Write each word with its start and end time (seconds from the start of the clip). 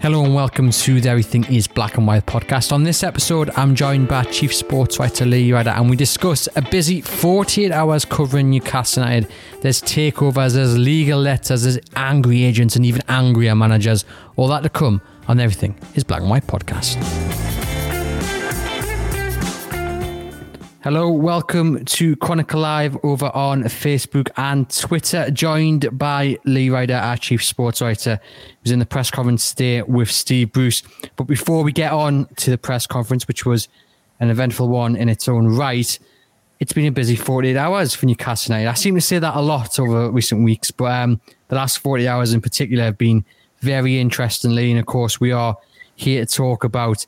Hello 0.00 0.24
and 0.24 0.32
welcome 0.32 0.70
to 0.70 1.00
the 1.00 1.08
Everything 1.08 1.44
is 1.52 1.66
Black 1.66 1.96
and 1.96 2.06
White 2.06 2.24
podcast. 2.24 2.70
On 2.70 2.84
this 2.84 3.02
episode, 3.02 3.50
I'm 3.56 3.74
joined 3.74 4.06
by 4.06 4.22
Chief 4.24 4.54
Sports 4.54 5.00
Writer 5.00 5.26
Lee 5.26 5.52
Ryder 5.52 5.70
and 5.70 5.90
we 5.90 5.96
discuss 5.96 6.48
a 6.54 6.62
busy 6.62 7.00
48 7.00 7.72
hours 7.72 8.04
covering 8.04 8.48
Newcastle 8.48 9.02
United. 9.02 9.28
There's 9.60 9.82
takeovers, 9.82 10.54
there's 10.54 10.78
legal 10.78 11.20
letters, 11.20 11.64
there's 11.64 11.80
angry 11.96 12.44
agents 12.44 12.76
and 12.76 12.86
even 12.86 13.02
angrier 13.08 13.56
managers. 13.56 14.04
All 14.36 14.46
that 14.48 14.62
to 14.62 14.68
come 14.68 15.02
on 15.26 15.40
Everything 15.40 15.76
is 15.96 16.04
Black 16.04 16.20
and 16.20 16.30
White 16.30 16.46
podcast. 16.46 17.47
Hello, 20.84 21.10
welcome 21.10 21.84
to 21.86 22.14
Chronicle 22.14 22.60
Live 22.60 22.96
over 23.02 23.32
on 23.34 23.64
Facebook 23.64 24.30
and 24.36 24.70
Twitter. 24.70 25.28
Joined 25.28 25.98
by 25.98 26.38
Lee 26.44 26.70
Ryder, 26.70 26.94
our 26.94 27.16
chief 27.16 27.44
sports 27.44 27.82
writer, 27.82 28.20
who's 28.62 28.70
in 28.70 28.78
the 28.78 28.86
press 28.86 29.10
conference 29.10 29.50
today 29.50 29.82
with 29.82 30.08
Steve 30.08 30.52
Bruce. 30.52 30.84
But 31.16 31.24
before 31.24 31.64
we 31.64 31.72
get 31.72 31.90
on 31.90 32.26
to 32.36 32.52
the 32.52 32.58
press 32.58 32.86
conference, 32.86 33.26
which 33.26 33.44
was 33.44 33.66
an 34.20 34.30
eventful 34.30 34.68
one 34.68 34.94
in 34.94 35.08
its 35.08 35.26
own 35.26 35.48
right, 35.48 35.98
it's 36.60 36.72
been 36.72 36.86
a 36.86 36.92
busy 36.92 37.16
48 37.16 37.56
hours 37.56 37.92
for 37.96 38.06
Newcastle 38.06 38.52
United. 38.52 38.70
I 38.70 38.74
seem 38.74 38.94
to 38.94 39.00
say 39.00 39.18
that 39.18 39.34
a 39.34 39.42
lot 39.42 39.80
over 39.80 40.12
recent 40.12 40.44
weeks, 40.44 40.70
but 40.70 40.92
um, 40.92 41.20
the 41.48 41.56
last 41.56 41.80
40 41.80 42.06
hours 42.06 42.32
in 42.32 42.40
particular 42.40 42.84
have 42.84 42.98
been 42.98 43.24
very 43.58 43.98
interesting, 43.98 44.54
Lee. 44.54 44.70
And 44.70 44.78
of 44.78 44.86
course, 44.86 45.18
we 45.18 45.32
are 45.32 45.56
here 45.96 46.24
to 46.24 46.32
talk 46.32 46.62
about 46.62 47.04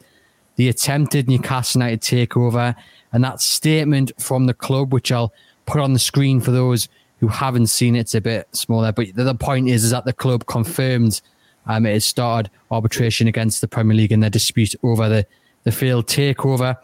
the 0.60 0.69
attempted 0.69 1.27
Newcastle 1.27 1.80
United 1.80 2.02
takeover 2.02 2.77
and 3.14 3.24
that 3.24 3.41
statement 3.41 4.12
from 4.19 4.45
the 4.45 4.52
club, 4.52 4.92
which 4.92 5.10
I'll 5.10 5.33
put 5.64 5.80
on 5.80 5.95
the 5.95 5.98
screen 5.98 6.38
for 6.38 6.50
those 6.50 6.86
who 7.20 7.28
haven't 7.28 7.69
seen 7.69 7.96
it, 7.96 8.00
it's 8.00 8.14
a 8.14 8.20
bit 8.20 8.46
smaller. 8.55 8.92
But 8.92 9.14
the, 9.14 9.34
point 9.34 9.70
is, 9.70 9.84
is 9.84 9.91
that 9.92 10.05
the 10.05 10.12
club 10.12 10.45
confirmed 10.45 11.23
um, 11.66 11.86
it 11.86 11.95
has 11.95 12.05
started 12.05 12.50
arbitration 12.70 13.27
against 13.27 13.62
the 13.62 13.69
Premier 13.69 13.96
League 13.96 14.12
in 14.12 14.20
their 14.20 14.28
dispute 14.28 14.74
over 14.83 15.08
the, 15.08 15.27
the 15.64 15.72
failed 15.72 16.06
takeover. 16.06 16.77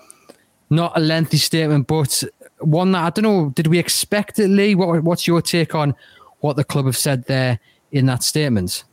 Not 0.70 0.96
a 0.96 1.00
lengthy 1.00 1.36
statement, 1.36 1.86
but 1.86 2.24
one 2.60 2.92
that 2.92 3.04
I 3.04 3.10
don't 3.10 3.24
know. 3.24 3.50
Did 3.50 3.66
we 3.66 3.78
expect 3.78 4.38
it, 4.38 4.48
Lee? 4.48 4.74
What, 4.74 5.04
what's 5.04 5.26
your 5.26 5.42
take 5.42 5.74
on 5.74 5.94
what 6.40 6.56
the 6.56 6.64
club 6.64 6.86
have 6.86 6.96
said 6.96 7.26
there 7.26 7.60
in 7.92 8.06
that 8.06 8.22
statement? 8.22 8.84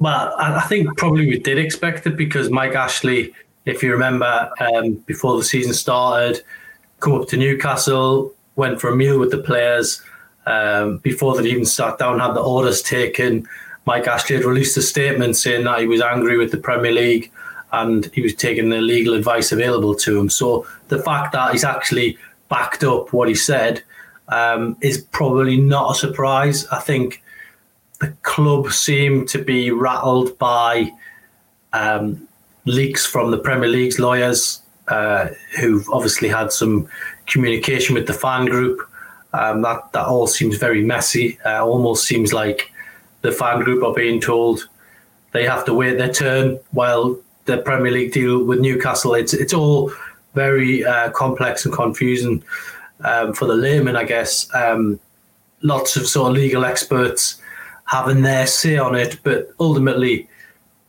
Well, 0.00 0.34
I 0.38 0.62
think 0.62 0.96
probably 0.96 1.26
we 1.26 1.38
did 1.38 1.58
expect 1.58 2.06
it 2.06 2.16
because 2.16 2.50
Mike 2.50 2.74
Ashley 2.74 3.32
if 3.66 3.82
you 3.82 3.92
remember, 3.92 4.50
um, 4.60 4.94
before 5.06 5.36
the 5.36 5.44
season 5.44 5.72
started, 5.72 6.42
come 7.00 7.14
up 7.14 7.28
to 7.28 7.36
Newcastle, 7.36 8.34
went 8.56 8.80
for 8.80 8.90
a 8.90 8.96
meal 8.96 9.18
with 9.18 9.30
the 9.30 9.38
players. 9.38 10.02
Um, 10.46 10.98
before 10.98 11.36
they 11.36 11.48
even 11.48 11.64
sat 11.64 11.98
down, 11.98 12.18
had 12.18 12.34
the 12.34 12.40
orders 12.40 12.82
taken. 12.82 13.46
Mike 13.86 14.06
Ashley 14.06 14.36
had 14.36 14.44
released 14.44 14.76
a 14.76 14.82
statement 14.82 15.36
saying 15.36 15.64
that 15.64 15.80
he 15.80 15.86
was 15.86 16.00
angry 16.00 16.36
with 16.36 16.50
the 16.50 16.56
Premier 16.58 16.92
League 16.92 17.30
and 17.72 18.06
he 18.06 18.20
was 18.20 18.34
taking 18.34 18.68
the 18.68 18.80
legal 18.80 19.14
advice 19.14 19.52
available 19.52 19.94
to 19.94 20.18
him. 20.18 20.28
So 20.28 20.66
the 20.88 20.98
fact 20.98 21.32
that 21.32 21.52
he's 21.52 21.64
actually 21.64 22.18
backed 22.48 22.82
up 22.82 23.12
what 23.12 23.28
he 23.28 23.34
said 23.34 23.82
um, 24.28 24.76
is 24.80 24.98
probably 25.12 25.56
not 25.56 25.92
a 25.92 25.94
surprise. 25.94 26.66
I 26.68 26.80
think 26.80 27.22
the 28.00 28.08
club 28.22 28.72
seemed 28.72 29.28
to 29.28 29.38
be 29.42 29.70
rattled 29.70 30.36
by 30.38 30.90
um, 31.72 32.26
leaks 32.64 33.06
from 33.06 33.30
the 33.30 33.38
Premier 33.38 33.68
League's 33.68 33.98
lawyers, 33.98 34.62
uh, 34.88 35.28
who've 35.58 35.88
obviously 35.90 36.28
had 36.28 36.50
some 36.50 36.88
communication 37.26 37.94
with 37.94 38.06
the 38.06 38.14
fan 38.14 38.46
group. 38.46 38.80
Um, 39.32 39.62
that 39.62 39.92
that 39.92 40.06
all 40.06 40.26
seems 40.26 40.56
very 40.56 40.82
messy. 40.82 41.38
Uh, 41.44 41.64
almost 41.64 42.06
seems 42.06 42.32
like 42.32 42.72
the 43.22 43.30
fan 43.30 43.60
group 43.60 43.84
are 43.84 43.94
being 43.94 44.20
told 44.20 44.66
they 45.32 45.44
have 45.44 45.64
to 45.66 45.74
wait 45.74 45.98
their 45.98 46.12
turn 46.12 46.58
while 46.72 47.16
the 47.44 47.58
Premier 47.58 47.92
League 47.92 48.12
deal 48.12 48.42
with 48.42 48.60
Newcastle. 48.60 49.14
It's 49.14 49.34
it's 49.34 49.54
all 49.54 49.92
very 50.34 50.84
uh, 50.84 51.10
complex 51.10 51.64
and 51.64 51.74
confusing 51.74 52.42
um, 53.04 53.34
for 53.34 53.44
the 53.44 53.54
layman, 53.54 53.94
I 53.94 54.04
guess. 54.04 54.52
Um, 54.54 54.98
lots 55.62 55.96
of 55.96 56.06
sort 56.06 56.30
of 56.30 56.36
legal 56.36 56.64
experts 56.64 57.39
having 57.90 58.22
their 58.22 58.46
say 58.46 58.76
on 58.76 58.94
it, 58.94 59.18
but 59.24 59.48
ultimately 59.58 60.28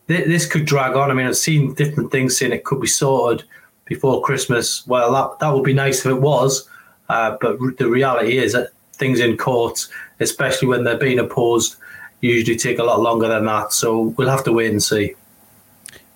this 0.05 0.45
could 0.45 0.65
drag 0.65 0.95
on. 0.95 1.09
I 1.09 1.15
mean, 1.15 1.25
I've 1.25 1.35
seen 1.35 1.73
different 1.73 2.11
things 2.11 2.37
saying 2.37 2.51
it 2.51 2.63
could 2.63 2.79
be 2.79 2.87
sorted 2.87 3.43
before 3.85 4.21
Christmas. 4.21 4.85
Well, 4.85 5.11
that 5.13 5.39
that 5.39 5.51
would 5.51 5.63
be 5.63 5.73
nice 5.73 6.01
if 6.01 6.11
it 6.11 6.21
was, 6.21 6.69
uh, 7.09 7.37
but 7.41 7.57
the 7.79 7.89
reality 7.89 8.37
is 8.37 8.53
that 8.53 8.69
things 8.93 9.19
in 9.19 9.35
court, 9.35 9.87
especially 10.19 10.67
when 10.67 10.83
they're 10.83 10.97
being 10.97 11.17
opposed, 11.17 11.77
usually 12.19 12.55
take 12.55 12.77
a 12.77 12.83
lot 12.83 12.99
longer 12.99 13.27
than 13.27 13.45
that. 13.45 13.73
So 13.73 14.13
we'll 14.15 14.29
have 14.29 14.43
to 14.43 14.53
wait 14.53 14.69
and 14.69 14.83
see. 14.83 15.15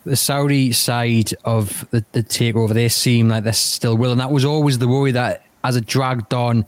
The 0.06 0.16
Saudi 0.16 0.72
side 0.72 1.32
of 1.46 1.90
the, 1.90 2.06
the 2.12 2.22
takeover, 2.22 2.76
they 2.76 2.90
seem 2.90 3.30
like 3.30 3.44
they're 3.44 3.54
still 3.54 3.98
willing. 3.98 4.20
That 4.20 4.30
was 4.30 4.46
always 4.46 4.78
the 4.78 4.88
worry 4.88 5.12
that 5.14 5.46
as 5.64 5.76
it 5.78 5.88
dragged 5.88 6.32
on, 6.32 6.64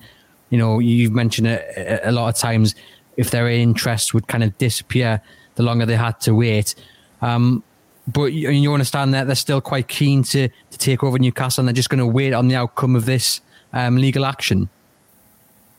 you 0.50 0.58
know, 0.58 0.80
you've 0.80 1.12
mentioned 1.12 1.46
it 1.46 2.02
a 2.04 2.12
lot 2.12 2.30
of 2.30 2.36
times, 2.36 2.74
if 3.18 3.32
their 3.32 3.50
interest 3.50 4.14
would 4.14 4.28
kind 4.28 4.44
of 4.44 4.58
disappear 4.58 5.22
the 5.56 5.64
longer 5.64 5.86
they 5.86 5.96
had 5.96 6.20
to 6.22 6.34
wait. 6.34 6.76
Um, 7.22 7.64
but 8.08 8.26
you, 8.26 8.50
you 8.50 8.72
understand 8.72 9.14
that 9.14 9.28
they're 9.28 9.36
still 9.36 9.60
quite 9.60 9.88
keen 9.88 10.24
to, 10.24 10.48
to 10.48 10.78
take 10.78 11.04
over 11.04 11.20
Newcastle 11.20 11.62
and 11.62 11.68
they're 11.68 11.74
just 11.74 11.90
going 11.90 12.00
to 12.00 12.08
wait 12.08 12.34
on 12.34 12.48
the 12.48 12.56
outcome 12.56 12.96
of 12.96 13.06
this 13.06 13.42
um, 13.74 13.98
legal 13.98 14.26
action. 14.26 14.70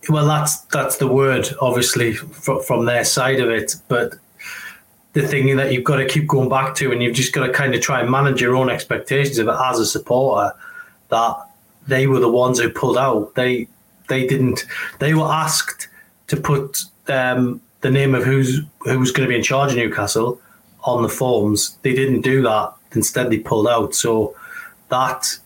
Well, 0.09 0.27
that's 0.27 0.61
that's 0.67 0.97
the 0.97 1.09
word, 1.09 1.49
obviously, 1.61 2.15
from, 2.15 2.63
from 2.63 2.85
their 2.87 3.05
side 3.05 3.41
of 3.41 3.51
it. 3.51 3.75
But 3.89 4.15
the 5.13 5.27
thing 5.27 5.57
that 5.57 5.73
you've 5.73 5.85
got 5.85 5.97
to 5.97 6.07
keep 6.07 6.27
going 6.27 6.49
back 6.49 6.75
to, 6.77 6.93
and 6.93 7.03
you've 7.03 7.17
just 7.17 7.33
got 7.33 7.47
to 7.47 7.53
kind 7.53 7.75
of 7.75 7.81
try 7.81 8.01
and 8.01 8.11
manage 8.11 8.41
your 8.41 8.57
own 8.57 8.71
expectations 8.71 9.39
of 9.39 9.49
it 9.49 9.57
as 9.65 9.81
a 9.81 9.87
supporter, 9.87 10.55
that 11.09 11.37
they 11.87 12.07
were 12.07 12.21
the 12.21 12.31
ones 12.31 12.61
who 12.61 12.71
pulled 12.71 12.97
out. 12.97 13.35
They 13.35 13.69
they 14.09 14.27
didn't. 14.27 14.67
They 14.99 15.15
were 15.15 15.27
asked 15.27 15.89
to 16.29 16.37
put 16.37 16.85
um, 17.11 17.61
the 17.81 17.91
name 17.91 18.15
of 18.15 18.25
who's 18.25 18.61
who 18.81 18.99
was 18.99 19.13
going 19.13 19.27
to 19.27 19.31
be 19.31 19.37
in 19.37 19.43
charge 19.43 19.73
of 19.73 19.79
Newcastle 19.79 20.41
on 20.85 21.03
the 21.03 21.09
forms. 21.09 21.77
They 21.83 21.95
didn't 21.95 22.23
do 22.23 22.43
that. 22.43 22.75
Instead, 22.93 23.31
they 23.31 23.39
pulled 23.39 23.69
out. 23.69 23.95
So 23.95 24.35
that 24.89 25.39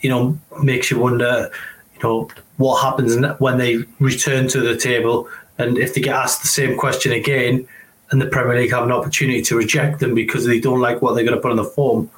you 0.00 0.10
know 0.10 0.38
makes 0.62 0.90
you 0.90 0.98
wonder, 0.98 1.50
you 1.94 2.02
know, 2.02 2.28
what 2.56 2.82
happens 2.82 3.16
when 3.38 3.58
they 3.58 3.78
return 4.00 4.48
to 4.48 4.60
the 4.60 4.76
table 4.76 5.28
and 5.58 5.78
if 5.78 5.94
they 5.94 6.00
get 6.00 6.14
asked 6.14 6.42
the 6.42 6.48
same 6.48 6.76
question 6.76 7.12
again, 7.12 7.66
and 8.10 8.20
the 8.20 8.26
Premier 8.26 8.60
League 8.60 8.70
have 8.70 8.84
an 8.84 8.92
opportunity 8.92 9.42
to 9.42 9.56
reject 9.56 10.00
them 10.00 10.14
because 10.14 10.46
they 10.46 10.60
don't 10.60 10.80
like 10.80 11.02
what 11.02 11.14
they're 11.14 11.24
going 11.24 11.34
to 11.34 11.40
put 11.40 11.50
on 11.50 11.56
the 11.56 11.64
form, 11.64 12.10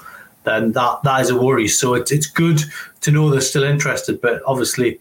then 0.44 0.72
that 0.72 1.02
that 1.04 1.20
is 1.20 1.30
a 1.30 1.40
worry. 1.40 1.68
So 1.68 1.94
it's 1.94 2.12
it's 2.12 2.26
good 2.26 2.60
to 3.00 3.10
know 3.10 3.30
they're 3.30 3.40
still 3.40 3.64
interested, 3.64 4.20
but 4.20 4.42
obviously. 4.46 5.00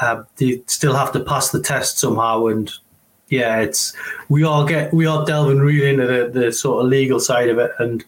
Uh, 0.00 0.24
they 0.36 0.58
still 0.68 0.94
have 0.94 1.12
to 1.12 1.20
pass 1.20 1.50
the 1.50 1.60
test 1.60 1.98
somehow, 1.98 2.46
and 2.46 2.72
yeah, 3.32 3.60
it's 3.60 3.94
we 4.28 4.44
all 4.44 4.66
get 4.66 4.92
we 4.92 5.06
are 5.06 5.24
delving 5.24 5.58
really 5.58 5.88
into 5.88 6.06
the, 6.06 6.38
the 6.38 6.52
sort 6.52 6.84
of 6.84 6.90
legal 6.90 7.18
side 7.18 7.48
of 7.48 7.56
it, 7.58 7.70
and 7.78 8.04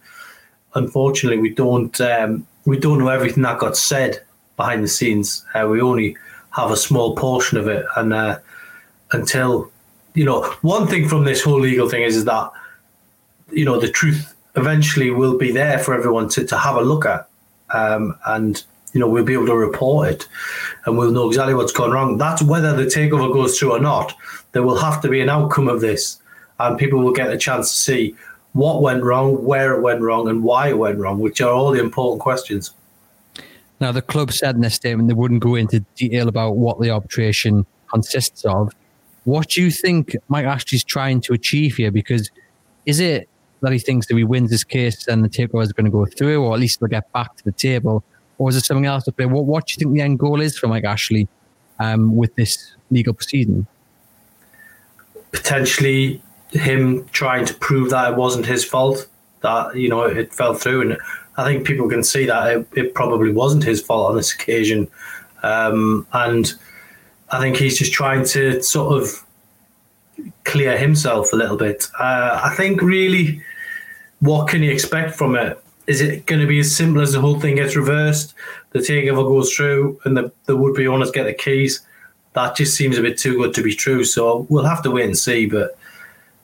unfortunately, 0.74 1.40
we 1.40 1.48
don't 1.48 1.98
um, 1.98 2.46
we 2.66 2.78
don't 2.78 2.98
know 2.98 3.08
everything 3.08 3.42
that 3.44 3.58
got 3.58 3.74
said 3.74 4.22
behind 4.58 4.84
the 4.84 4.88
scenes. 4.88 5.42
Uh, 5.54 5.66
we 5.66 5.80
only 5.80 6.14
have 6.50 6.70
a 6.70 6.76
small 6.76 7.16
portion 7.16 7.56
of 7.56 7.68
it, 7.68 7.86
and 7.96 8.12
uh, 8.12 8.38
until 9.12 9.72
you 10.12 10.26
know, 10.26 10.42
one 10.60 10.86
thing 10.86 11.08
from 11.08 11.24
this 11.24 11.42
whole 11.42 11.58
legal 11.58 11.88
thing 11.88 12.02
is, 12.02 12.16
is 12.16 12.26
that 12.26 12.50
you 13.50 13.64
know 13.64 13.80
the 13.80 13.88
truth 13.88 14.34
eventually 14.56 15.10
will 15.10 15.38
be 15.38 15.50
there 15.50 15.78
for 15.78 15.94
everyone 15.94 16.28
to, 16.28 16.44
to 16.44 16.58
have 16.58 16.76
a 16.76 16.82
look 16.82 17.06
at, 17.06 17.26
um, 17.70 18.14
and 18.26 18.62
you 18.94 19.00
know 19.00 19.08
we'll 19.08 19.24
be 19.24 19.34
able 19.34 19.46
to 19.46 19.56
report 19.56 20.08
it, 20.08 20.28
and 20.86 20.96
we'll 20.96 21.10
know 21.10 21.28
exactly 21.28 21.54
what's 21.54 21.72
gone 21.72 21.90
wrong. 21.90 22.16
That's 22.16 22.42
whether 22.42 22.74
the 22.74 22.84
takeover 22.84 23.30
goes 23.30 23.58
through 23.58 23.72
or 23.72 23.80
not 23.80 24.14
there 24.54 24.62
will 24.62 24.78
have 24.78 25.02
to 25.02 25.08
be 25.08 25.20
an 25.20 25.28
outcome 25.28 25.68
of 25.68 25.82
this, 25.82 26.18
and 26.58 26.78
people 26.78 27.00
will 27.00 27.12
get 27.12 27.30
a 27.30 27.36
chance 27.36 27.70
to 27.70 27.76
see 27.76 28.16
what 28.52 28.80
went 28.80 29.02
wrong, 29.02 29.44
where 29.44 29.74
it 29.74 29.82
went 29.82 30.00
wrong, 30.00 30.28
and 30.28 30.42
why 30.42 30.68
it 30.68 30.78
went 30.78 30.98
wrong, 30.98 31.18
which 31.18 31.40
are 31.40 31.52
all 31.52 31.72
the 31.72 31.80
important 31.80 32.22
questions. 32.22 32.70
Now, 33.80 33.92
the 33.92 34.00
club 34.00 34.32
said 34.32 34.54
in 34.54 34.60
their 34.60 34.70
statement 34.70 35.08
they 35.08 35.14
wouldn't 35.14 35.42
go 35.42 35.56
into 35.56 35.80
detail 35.96 36.28
about 36.28 36.56
what 36.56 36.80
the 36.80 36.90
arbitration 36.90 37.66
consists 37.90 38.44
of. 38.44 38.72
What 39.24 39.48
do 39.50 39.62
you 39.62 39.70
think 39.70 40.14
Mike 40.28 40.46
Ashley's 40.46 40.84
trying 40.84 41.20
to 41.22 41.32
achieve 41.32 41.76
here? 41.76 41.90
Because 41.90 42.30
is 42.86 43.00
it 43.00 43.28
that 43.62 43.72
he 43.72 43.78
thinks 43.80 44.06
that 44.06 44.16
he 44.16 44.22
wins 44.22 44.50
this 44.50 44.62
case 44.62 45.08
and 45.08 45.24
the 45.24 45.28
takeover 45.28 45.62
is 45.62 45.72
going 45.72 45.86
to 45.86 45.90
go 45.90 46.06
through, 46.06 46.44
or 46.44 46.54
at 46.54 46.60
least 46.60 46.78
they'll 46.78 46.88
get 46.88 47.10
back 47.12 47.36
to 47.36 47.44
the 47.44 47.52
table? 47.52 48.04
Or 48.38 48.48
is 48.48 48.56
there 48.56 48.62
something 48.62 48.86
else 48.86 49.06
up 49.06 49.16
there? 49.16 49.28
What, 49.28 49.44
what 49.44 49.66
do 49.66 49.72
you 49.72 49.78
think 49.78 49.94
the 49.94 50.02
end 50.02 50.18
goal 50.18 50.40
is 50.40 50.58
for 50.58 50.66
Mike 50.66 50.84
Ashley 50.84 51.28
um, 51.78 52.16
with 52.16 52.34
this 52.34 52.74
legal 52.90 53.14
proceeding? 53.14 53.66
potentially 55.34 56.22
him 56.50 57.04
trying 57.08 57.44
to 57.44 57.54
prove 57.54 57.90
that 57.90 58.12
it 58.12 58.16
wasn't 58.16 58.46
his 58.46 58.64
fault 58.64 59.08
that 59.40 59.74
you 59.76 59.88
know 59.88 60.02
it 60.02 60.32
fell 60.32 60.54
through 60.54 60.80
and 60.80 60.96
I 61.36 61.44
think 61.44 61.66
people 61.66 61.88
can 61.88 62.04
see 62.04 62.26
that 62.26 62.52
it, 62.52 62.68
it 62.76 62.94
probably 62.94 63.32
wasn't 63.32 63.64
his 63.64 63.82
fault 63.82 64.10
on 64.10 64.16
this 64.16 64.32
occasion 64.32 64.88
um, 65.42 66.06
and 66.12 66.52
I 67.30 67.40
think 67.40 67.56
he's 67.56 67.76
just 67.76 67.92
trying 67.92 68.24
to 68.26 68.62
sort 68.62 69.02
of 69.02 69.26
clear 70.44 70.78
himself 70.78 71.32
a 71.32 71.36
little 71.36 71.56
bit 71.56 71.88
uh, 71.98 72.40
I 72.42 72.54
think 72.54 72.80
really 72.80 73.42
what 74.20 74.48
can 74.48 74.62
you 74.62 74.70
expect 74.70 75.16
from 75.16 75.34
it? 75.34 75.62
Is 75.86 76.00
it 76.00 76.26
going 76.26 76.40
to 76.40 76.46
be 76.46 76.60
as 76.60 76.74
simple 76.74 77.02
as 77.02 77.12
the 77.12 77.20
whole 77.20 77.38
thing 77.38 77.56
gets 77.56 77.76
reversed, 77.76 78.34
the 78.70 78.78
takeover 78.78 79.24
goes 79.24 79.52
through, 79.52 80.00
and 80.04 80.16
the, 80.16 80.32
the 80.46 80.56
would 80.56 80.74
be 80.74 80.86
owners 80.86 81.10
get 81.10 81.24
the 81.24 81.34
keys? 81.34 81.80
That 82.32 82.56
just 82.56 82.76
seems 82.76 82.98
a 82.98 83.02
bit 83.02 83.18
too 83.18 83.36
good 83.36 83.54
to 83.54 83.62
be 83.62 83.74
true. 83.74 84.04
So 84.04 84.46
we'll 84.48 84.64
have 84.64 84.82
to 84.82 84.90
wait 84.90 85.04
and 85.04 85.16
see. 85.16 85.46
But 85.46 85.78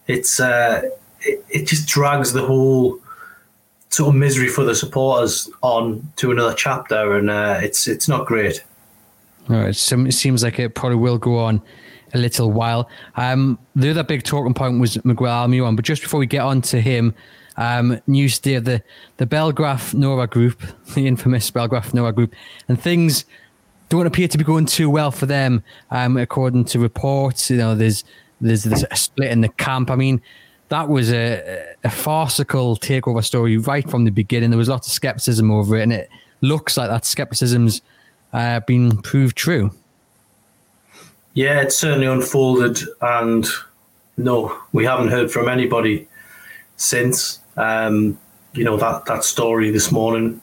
it's 0.07 0.41
uh, 0.41 0.83
it, 1.21 1.45
it 1.49 1.67
just 1.67 1.89
drags 1.89 2.33
the 2.33 2.47
whole 2.47 3.01
sort 3.89 4.11
of 4.11 4.15
misery 4.15 4.49
for 4.49 4.63
the 4.63 4.75
supporters 4.75 5.51
on 5.63 6.13
to 6.17 6.31
another 6.31 6.55
chapter, 6.55 7.17
and 7.17 7.31
uh, 7.31 7.59
it's 7.63 7.89
it's 7.89 8.09
not 8.09 8.27
great. 8.27 8.63
So 9.73 9.99
it 10.01 10.13
seems 10.13 10.45
like 10.45 10.59
it 10.61 10.75
probably 10.75 10.99
will 10.99 11.19
go 11.19 11.39
on 11.39 11.61
a 12.15 12.19
little 12.19 12.53
while. 12.53 12.89
Um, 13.17 13.59
the 13.75 13.91
other 13.91 14.05
big 14.05 14.23
talking 14.23 14.55
point 14.55 14.81
was 14.81 15.03
Miguel 15.05 15.49
Almiron, 15.49 15.77
but 15.77 15.85
just 15.85 16.03
before 16.03 16.21
we 16.21 16.27
get 16.27 16.43
on 16.43 16.63
to 16.63 16.81
him, 16.81 17.15
um, 17.61 18.01
news 18.07 18.39
today 18.39 18.57
of 18.57 18.65
the 18.65 18.83
the 19.19 19.27
Bellagraph 19.27 19.95
Nova 19.95 20.27
Group, 20.27 20.61
the 20.95 21.07
infamous 21.07 21.49
Bellagraph 21.51 21.95
Nova 21.95 22.11
Group, 22.11 22.35
and 22.67 22.81
things 22.81 23.25
don't 23.91 24.07
appear 24.07 24.29
to 24.29 24.39
be 24.39 24.45
going 24.45 24.67
too 24.67 24.89
well 24.89 25.11
for 25.11 25.27
them, 25.27 25.63
um, 25.91 26.17
according 26.17 26.65
to 26.65 26.79
reports. 26.79 27.51
You 27.51 27.59
know, 27.59 27.75
there's 27.75 28.03
there's, 28.41 28.65
a 28.65 28.97
split 28.97 29.31
in 29.31 29.43
the 29.43 29.51
camp. 29.51 29.91
I 29.91 29.97
mean, 29.97 30.23
that 30.71 30.89
was 30.89 31.13
a, 31.13 31.75
a 31.85 31.91
farcical 31.91 32.77
takeover 32.77 33.23
story 33.23 33.59
right 33.59 33.89
from 33.89 34.05
the 34.05 34.11
beginning. 34.11 34.49
There 34.51 34.59
was 34.59 34.69
lots 34.69 34.87
of 34.87 34.95
skepticism 34.95 35.51
over 35.51 35.77
it, 35.77 35.83
and 35.83 35.93
it 35.93 36.09
looks 36.41 36.79
like 36.79 36.89
that 36.89 37.05
skepticism's 37.05 37.83
uh, 38.33 38.61
been 38.61 38.97
proved 39.03 39.37
true. 39.37 39.71
Yeah, 41.35 41.61
it 41.61 41.73
certainly 41.73 42.07
unfolded, 42.07 42.79
and 43.03 43.47
no, 44.17 44.59
we 44.73 44.85
haven't 44.87 45.09
heard 45.09 45.31
from 45.31 45.49
anybody 45.49 46.09
since. 46.77 47.40
Um, 47.57 48.19
you 48.53 48.65
know 48.65 48.77
that 48.77 49.05
that 49.07 49.25
story 49.25 49.71
this 49.71 49.93
morning 49.93 50.41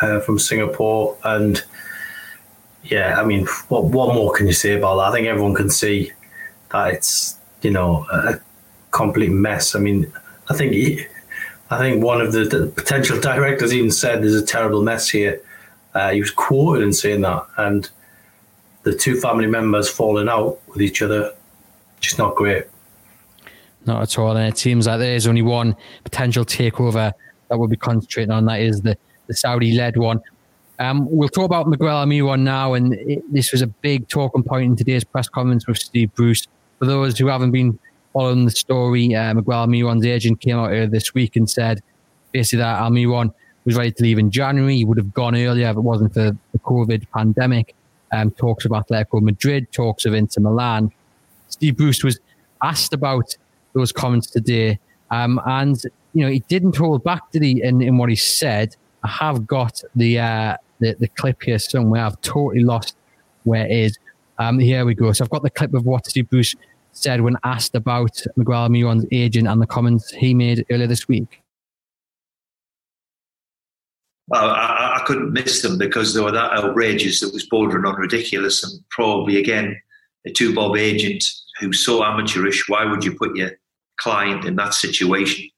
uh, 0.00 0.20
from 0.20 0.38
Singapore, 0.38 1.16
and 1.24 1.62
yeah, 2.84 3.20
I 3.20 3.24
mean, 3.24 3.46
what 3.68 3.84
what 3.84 4.14
more 4.14 4.32
can 4.32 4.46
you 4.46 4.52
say 4.52 4.76
about 4.76 4.96
that? 4.96 5.02
I 5.08 5.12
think 5.12 5.26
everyone 5.26 5.54
can 5.54 5.70
see 5.70 6.12
that 6.72 6.94
it's 6.94 7.36
you 7.62 7.70
know 7.70 8.06
a 8.10 8.40
complete 8.90 9.30
mess. 9.30 9.74
I 9.74 9.78
mean, 9.78 10.12
I 10.48 10.54
think 10.54 10.72
he, 10.72 11.06
I 11.70 11.78
think 11.78 12.02
one 12.02 12.20
of 12.20 12.32
the, 12.32 12.44
the, 12.44 12.66
potential 12.66 13.20
directors 13.30 13.72
even 13.72 13.90
said 13.90 14.22
there's 14.22 14.34
a 14.34 14.44
terrible 14.44 14.82
mess 14.82 15.08
here. 15.08 15.40
Uh, 15.94 16.10
he 16.10 16.20
was 16.20 16.30
quoted 16.30 16.82
in 16.82 16.92
saying 16.92 17.22
that, 17.22 17.46
and 17.56 17.90
the 18.82 18.94
two 18.94 19.20
family 19.20 19.46
members 19.46 19.88
falling 19.88 20.28
out 20.28 20.58
with 20.68 20.80
each 20.80 21.02
other, 21.02 21.34
just 22.00 22.18
not 22.18 22.34
great. 22.34 22.64
Not 23.86 24.02
at 24.02 24.18
all, 24.18 24.36
and 24.36 24.46
it 24.46 24.58
seems 24.58 24.86
like 24.86 24.98
there's 24.98 25.26
only 25.26 25.42
one 25.42 25.74
potential 26.04 26.44
takeover 26.44 27.12
that 27.48 27.58
we'll 27.58 27.68
be 27.68 27.76
concentrating 27.76 28.30
on. 28.30 28.44
That 28.44 28.60
is 28.60 28.82
the 28.82 28.96
the 29.26 29.34
Saudi-led 29.34 29.96
one. 29.96 30.20
Um, 30.80 31.06
we'll 31.08 31.28
talk 31.28 31.44
about 31.44 31.68
Miguel 31.68 32.04
Almiron 32.04 32.40
now, 32.40 32.74
and 32.74 32.94
it, 32.94 33.22
this 33.32 33.52
was 33.52 33.62
a 33.62 33.66
big 33.68 34.08
talking 34.08 34.42
point 34.42 34.64
in 34.64 34.76
today's 34.76 35.04
press 35.04 35.28
conference 35.28 35.66
with 35.66 35.78
Steve 35.78 36.12
Bruce. 36.14 36.48
For 36.78 36.86
those 36.86 37.18
who 37.18 37.28
haven't 37.28 37.52
been 37.52 37.78
following 38.12 38.44
the 38.44 38.50
story, 38.50 39.14
uh, 39.14 39.34
Miguel 39.34 39.66
Almiron's 39.66 40.04
agent 40.04 40.40
came 40.40 40.56
out 40.56 40.70
earlier 40.70 40.86
this 40.86 41.14
week 41.14 41.36
and 41.36 41.48
said 41.48 41.80
basically 42.32 42.58
that 42.58 42.80
Almiron 42.80 43.32
was 43.64 43.76
ready 43.76 43.92
to 43.92 44.02
leave 44.02 44.18
in 44.18 44.30
January. 44.30 44.76
He 44.76 44.84
would 44.84 44.98
have 44.98 45.12
gone 45.14 45.36
earlier 45.36 45.68
if 45.68 45.76
it 45.76 45.80
wasn't 45.80 46.14
for 46.14 46.32
the 46.52 46.58
COVID 46.58 47.06
pandemic. 47.14 47.74
Um, 48.12 48.32
talks 48.32 48.64
of 48.64 48.72
Atletico 48.72 49.22
Madrid, 49.22 49.70
talks 49.70 50.04
of 50.04 50.14
Inter 50.14 50.40
Milan. 50.40 50.90
Steve 51.48 51.76
Bruce 51.76 52.02
was 52.02 52.18
asked 52.62 52.92
about 52.92 53.36
those 53.72 53.92
comments 53.92 54.30
today, 54.30 54.78
um, 55.10 55.40
and 55.46 55.80
you 56.14 56.24
know 56.24 56.30
he 56.30 56.40
didn't 56.48 56.76
hold 56.76 57.04
back, 57.04 57.30
did 57.30 57.42
he? 57.42 57.62
In, 57.62 57.80
in 57.80 57.98
what 57.98 58.10
he 58.10 58.16
said, 58.16 58.76
I 59.02 59.08
have 59.08 59.46
got 59.46 59.82
the, 59.94 60.18
uh, 60.18 60.56
the 60.80 60.96
the 60.98 61.08
clip 61.08 61.42
here 61.42 61.58
somewhere. 61.58 62.04
I've 62.04 62.20
totally 62.20 62.62
lost 62.62 62.96
where 63.44 63.66
it 63.66 63.72
is. 63.72 63.98
Um, 64.38 64.58
here 64.58 64.84
we 64.84 64.94
go. 64.94 65.12
So 65.12 65.24
I've 65.24 65.30
got 65.30 65.42
the 65.42 65.50
clip 65.50 65.74
of 65.74 65.84
what 65.84 66.06
Steve 66.06 66.30
Bruce 66.30 66.54
said 66.92 67.20
when 67.20 67.36
asked 67.44 67.74
about 67.74 68.22
Miguel 68.36 68.62
Almiron's 68.62 69.06
agent 69.12 69.48
and 69.48 69.60
the 69.60 69.66
comments 69.66 70.10
he 70.10 70.34
made 70.34 70.64
earlier 70.70 70.86
this 70.86 71.08
week? 71.08 71.42
Well, 74.28 74.50
I, 74.50 74.98
I, 74.98 75.02
couldn't 75.06 75.32
miss 75.32 75.60
them 75.60 75.76
because 75.76 76.14
they 76.14 76.20
were 76.20 76.30
that 76.30 76.52
outrageous 76.52 77.20
that 77.20 77.32
was 77.32 77.46
bordering 77.46 77.84
on 77.84 77.96
ridiculous 77.96 78.62
and 78.62 78.80
probably 78.88 79.38
again 79.38 79.76
a 80.24 80.30
two 80.30 80.54
bob 80.54 80.76
agent 80.76 81.24
who's 81.58 81.84
so 81.84 82.04
amateurish. 82.04 82.68
Why 82.68 82.84
would 82.84 83.04
you 83.04 83.16
put 83.16 83.34
your 83.34 83.50
client 84.00 84.44
in 84.44 84.56
that 84.56 84.74
situation? 84.74 85.48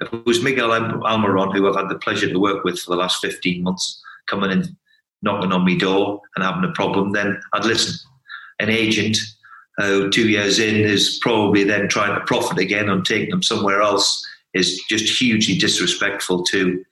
If 0.00 0.12
it 0.12 0.26
was 0.26 0.42
Miguel 0.42 0.70
Almiron, 0.70 1.54
who 1.54 1.68
I've 1.68 1.76
had 1.76 1.88
the 1.88 1.98
pleasure 1.98 2.28
to 2.28 2.40
work 2.40 2.64
with 2.64 2.78
for 2.80 2.90
the 2.90 3.00
last 3.00 3.20
15 3.22 3.62
months, 3.62 4.02
coming 4.26 4.50
in, 4.50 4.76
knocking 5.22 5.52
on 5.52 5.64
my 5.64 5.76
door 5.76 6.20
and 6.34 6.44
having 6.44 6.68
a 6.68 6.72
problem, 6.72 7.12
then 7.12 7.40
I'd 7.52 7.64
listen. 7.64 7.94
An 8.58 8.70
agent 8.70 9.18
uh, 9.78 10.08
two 10.10 10.28
years 10.28 10.58
in 10.58 10.76
is 10.76 11.18
probably 11.20 11.64
then 11.64 11.88
trying 11.88 12.18
to 12.18 12.24
profit 12.24 12.58
again 12.58 12.88
on 12.88 13.02
taking 13.02 13.30
them 13.30 13.42
somewhere 13.42 13.80
else 13.80 14.24
is 14.52 14.80
just 14.88 15.20
hugely 15.20 15.56
disrespectful 15.56 16.44
to 16.44 16.84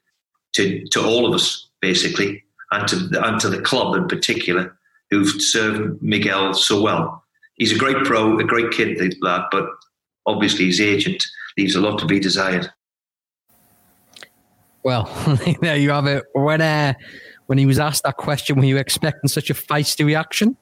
to 0.53 0.83
to 0.91 1.01
all 1.01 1.25
of 1.25 1.33
us 1.33 1.69
basically 1.81 2.43
and 2.71 2.87
to 2.89 3.09
and 3.23 3.39
to 3.39 3.49
the 3.49 3.61
club 3.61 3.95
in 3.95 4.07
particular 4.07 4.77
who've 5.09 5.41
served 5.41 6.01
Miguel 6.01 6.53
so 6.53 6.81
well. 6.81 7.23
He's 7.55 7.71
a 7.71 7.77
great 7.77 8.03
pro, 8.03 8.37
a 8.39 8.43
great 8.43 8.71
kid, 8.71 9.15
lad, 9.21 9.43
but 9.51 9.69
obviously 10.25 10.65
his 10.65 10.81
agent 10.81 11.23
leaves 11.57 11.75
a 11.75 11.81
lot 11.81 11.99
to 11.99 12.05
be 12.05 12.19
desired. 12.19 12.71
Well, 14.83 15.05
there 15.61 15.77
you 15.77 15.91
have 15.91 16.07
it. 16.07 16.25
When 16.33 16.61
uh, 16.61 16.93
when 17.47 17.57
he 17.57 17.65
was 17.65 17.79
asked 17.79 18.03
that 18.03 18.17
question, 18.17 18.57
were 18.57 18.65
you 18.65 18.77
expecting 18.77 19.27
such 19.29 19.49
a 19.49 19.53
feisty 19.53 20.05
reaction? 20.05 20.57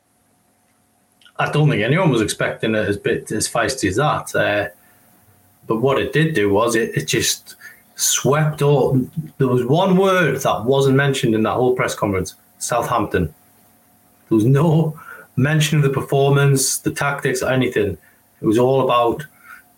I 1.38 1.52
don't 1.52 1.69
think 1.69 1.81
anyone 1.81 2.12
was 2.12 2.22
expecting 2.22 2.75
it 2.75 2.88
as 2.88 2.98
bit 2.98 3.31
as 3.31 3.50
feisty 3.50 3.90
as 3.90 3.96
that. 3.96 4.36
Uh, 4.36 4.69
but 5.68 5.78
what 5.78 6.00
it 6.00 6.14
did 6.14 6.36
do 6.36 6.52
was 6.52 6.75
it, 6.75 6.96
it 6.96 7.06
just 7.07 7.56
swept 7.96 8.62
all. 8.62 9.00
There 9.38 9.48
was 9.48 9.66
one 9.66 9.98
word 9.98 10.40
that 10.42 10.66
wasn't 10.66 10.98
mentioned 10.98 11.34
in 11.34 11.44
that 11.44 11.54
whole 11.54 11.75
press 11.75 11.96
conference: 11.96 12.36
Southampton. 12.60 13.34
There 14.30 14.36
was 14.36 14.46
no 14.46 15.00
mention 15.36 15.78
of 15.78 15.84
the 15.84 15.90
performance, 15.90 16.78
the 16.78 16.92
tactics, 16.92 17.42
or 17.42 17.52
anything. 17.52 17.98
It 18.42 18.46
was 18.46 18.57
all 18.57 18.81
about 18.81 19.25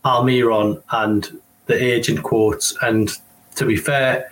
Almiron 0.06 0.82
and 0.92 1.40
the 1.66 1.82
agent 1.82 2.24
quotes. 2.24 2.76
And 2.82 3.12
to 3.56 3.66
be 3.66 3.76
fair, 3.76 4.30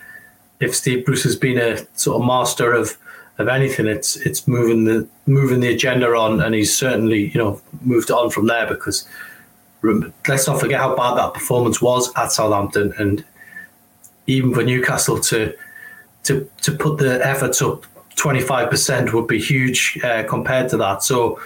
if 0.59 0.75
Steve 0.75 1.05
Bruce 1.05 1.23
has 1.23 1.35
been 1.35 1.57
a 1.57 1.85
sort 1.97 2.21
of 2.21 2.27
master 2.27 2.73
of 2.73 2.97
of 3.37 3.47
anything, 3.47 3.87
it's 3.87 4.17
it's 4.17 4.47
moving 4.47 4.83
the 4.83 5.07
moving 5.25 5.61
the 5.61 5.73
agenda 5.73 6.07
on, 6.15 6.41
and 6.41 6.53
he's 6.53 6.75
certainly 6.75 7.27
you 7.29 7.39
know 7.39 7.61
moved 7.81 8.11
on 8.11 8.29
from 8.29 8.47
there 8.47 8.67
because 8.67 9.07
let's 10.27 10.47
not 10.47 10.59
forget 10.59 10.79
how 10.79 10.95
bad 10.95 11.15
that 11.17 11.33
performance 11.33 11.81
was 11.81 12.11
at 12.15 12.31
Southampton, 12.31 12.93
and 12.99 13.25
even 14.27 14.53
for 14.53 14.63
Newcastle 14.63 15.19
to 15.19 15.55
to 16.23 16.49
to 16.61 16.71
put 16.71 16.99
the 16.99 17.25
efforts 17.25 17.61
up 17.61 17.85
twenty 18.15 18.41
five 18.41 18.69
percent 18.69 19.13
would 19.13 19.27
be 19.27 19.39
huge 19.39 19.99
uh, 20.03 20.23
compared 20.23 20.69
to 20.69 20.77
that. 20.77 21.01
So 21.01 21.39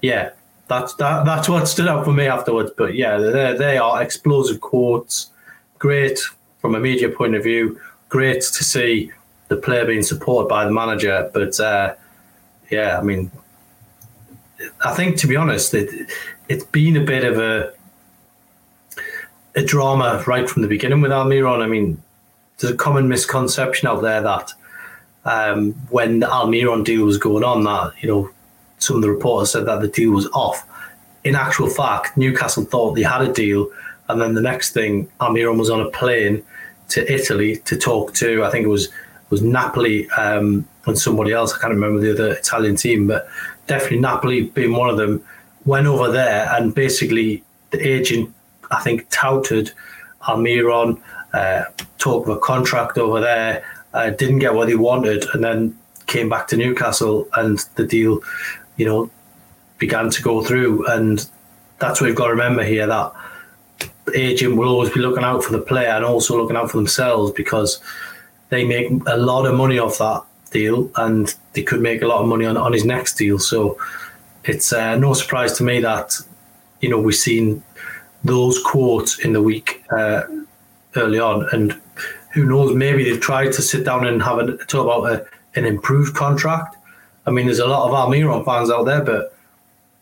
yeah, 0.00 0.30
that's 0.68 0.94
that 0.94 1.24
that's 1.24 1.48
what 1.48 1.68
stood 1.68 1.88
out 1.88 2.04
for 2.04 2.12
me 2.12 2.26
afterwards. 2.26 2.70
But 2.76 2.94
yeah, 2.94 3.18
they 3.18 3.56
they 3.56 3.78
are 3.78 4.02
explosive 4.02 4.60
quotes, 4.60 5.30
great 5.78 6.18
from 6.60 6.74
a 6.74 6.80
media 6.80 7.08
point 7.08 7.34
of 7.34 7.42
view, 7.42 7.80
great 8.08 8.42
to 8.42 8.64
see 8.64 9.10
the 9.48 9.56
player 9.56 9.84
being 9.84 10.02
supported 10.02 10.48
by 10.48 10.64
the 10.64 10.70
manager. 10.70 11.30
But 11.32 11.58
uh, 11.60 11.94
yeah, 12.70 12.98
I 12.98 13.02
mean, 13.02 13.30
I 14.84 14.94
think 14.94 15.16
to 15.18 15.26
be 15.26 15.36
honest, 15.36 15.74
it, 15.74 16.10
it's 16.48 16.64
been 16.64 16.96
a 16.96 17.04
bit 17.04 17.24
of 17.24 17.38
a 17.38 17.72
a 19.54 19.62
drama 19.62 20.22
right 20.26 20.48
from 20.48 20.62
the 20.62 20.68
beginning 20.68 21.00
with 21.00 21.10
Almiron. 21.10 21.62
I 21.62 21.66
mean, 21.66 22.02
there's 22.58 22.72
a 22.72 22.76
common 22.76 23.08
misconception 23.08 23.88
out 23.88 24.00
there 24.00 24.22
that 24.22 24.52
um, 25.24 25.72
when 25.90 26.20
the 26.20 26.26
Almiron 26.26 26.84
deal 26.84 27.04
was 27.04 27.18
going 27.18 27.44
on, 27.44 27.64
that 27.64 27.92
you 28.00 28.08
know 28.08 28.30
some 28.82 28.96
of 28.96 29.02
the 29.02 29.10
reporters 29.10 29.52
said 29.52 29.66
that 29.66 29.80
the 29.80 29.88
deal 29.88 30.12
was 30.12 30.26
off. 30.28 30.66
In 31.24 31.36
actual 31.36 31.68
fact, 31.68 32.16
Newcastle 32.16 32.64
thought 32.64 32.94
they 32.94 33.02
had 33.02 33.22
a 33.22 33.32
deal, 33.32 33.68
and 34.08 34.20
then 34.20 34.34
the 34.34 34.40
next 34.40 34.72
thing, 34.72 35.08
Almiron 35.20 35.58
was 35.58 35.70
on 35.70 35.80
a 35.80 35.90
plane 35.90 36.42
to 36.88 37.12
Italy 37.12 37.56
to 37.58 37.76
talk 37.76 38.12
to. 38.14 38.44
I 38.44 38.50
think 38.50 38.64
it 38.64 38.68
was 38.68 38.88
was 39.30 39.40
Napoli 39.40 40.10
um, 40.10 40.68
and 40.84 40.98
somebody 40.98 41.32
else. 41.32 41.54
I 41.54 41.58
can't 41.58 41.72
remember 41.72 42.00
the 42.00 42.12
other 42.12 42.34
Italian 42.34 42.76
team, 42.76 43.06
but 43.06 43.28
definitely 43.66 44.00
Napoli 44.00 44.42
being 44.42 44.72
one 44.72 44.90
of 44.90 44.98
them. 44.98 45.24
Went 45.64 45.86
over 45.86 46.10
there 46.10 46.52
and 46.52 46.74
basically 46.74 47.44
the 47.70 47.80
agent, 47.80 48.34
I 48.72 48.80
think, 48.82 49.08
touted 49.10 49.70
Almiron, 50.22 51.00
uh, 51.32 51.64
talked 51.98 52.28
of 52.28 52.36
a 52.36 52.40
contract 52.40 52.98
over 52.98 53.20
there, 53.20 53.64
uh, 53.94 54.10
didn't 54.10 54.40
get 54.40 54.54
what 54.54 54.68
he 54.68 54.74
wanted, 54.74 55.24
and 55.32 55.42
then 55.42 55.78
came 56.06 56.28
back 56.28 56.46
to 56.48 56.56
Newcastle 56.56 57.28
and 57.34 57.58
the 57.76 57.86
deal, 57.86 58.20
you 58.82 58.88
know, 58.88 59.08
began 59.78 60.10
to 60.10 60.22
go 60.22 60.42
through. 60.42 60.84
And 60.88 61.24
that's 61.78 62.00
what 62.00 62.08
we've 62.08 62.16
got 62.16 62.26
to 62.26 62.32
remember 62.32 62.64
here 62.64 62.88
that 62.88 63.12
the 64.06 64.18
agent 64.18 64.56
will 64.56 64.68
always 64.68 64.90
be 64.90 64.98
looking 64.98 65.22
out 65.22 65.44
for 65.44 65.52
the 65.52 65.60
player 65.60 65.90
and 65.90 66.04
also 66.04 66.36
looking 66.36 66.56
out 66.56 66.68
for 66.68 66.78
themselves 66.78 67.30
because 67.30 67.80
they 68.48 68.64
make 68.64 68.90
a 69.06 69.16
lot 69.16 69.46
of 69.46 69.54
money 69.54 69.78
off 69.78 69.98
that 69.98 70.22
deal 70.50 70.90
and 70.96 71.36
they 71.52 71.62
could 71.62 71.80
make 71.80 72.02
a 72.02 72.08
lot 72.08 72.22
of 72.22 72.26
money 72.26 72.44
on, 72.44 72.56
on 72.56 72.72
his 72.72 72.84
next 72.84 73.14
deal. 73.14 73.38
So 73.38 73.78
it's 74.42 74.72
uh, 74.72 74.96
no 74.96 75.14
surprise 75.14 75.56
to 75.58 75.62
me 75.62 75.80
that 75.80 76.18
you 76.80 76.88
know 76.88 77.00
we've 77.00 77.14
seen 77.14 77.62
those 78.24 78.60
quotes 78.60 79.20
in 79.20 79.32
the 79.32 79.42
week 79.42 79.84
uh, 79.96 80.22
early 80.96 81.20
on, 81.20 81.48
and 81.52 81.80
who 82.32 82.44
knows, 82.44 82.74
maybe 82.74 83.04
they've 83.04 83.20
tried 83.20 83.52
to 83.52 83.62
sit 83.62 83.84
down 83.84 84.08
and 84.08 84.20
have 84.20 84.38
a 84.40 84.56
talk 84.64 84.84
about 84.86 85.12
a, 85.12 85.26
an 85.54 85.64
improved 85.64 86.16
contract. 86.16 86.76
I 87.26 87.30
mean, 87.30 87.46
there's 87.46 87.58
a 87.58 87.66
lot 87.66 87.88
of 87.88 87.94
Almiron 87.94 88.44
fans 88.44 88.70
out 88.70 88.84
there, 88.84 89.02
but 89.02 89.36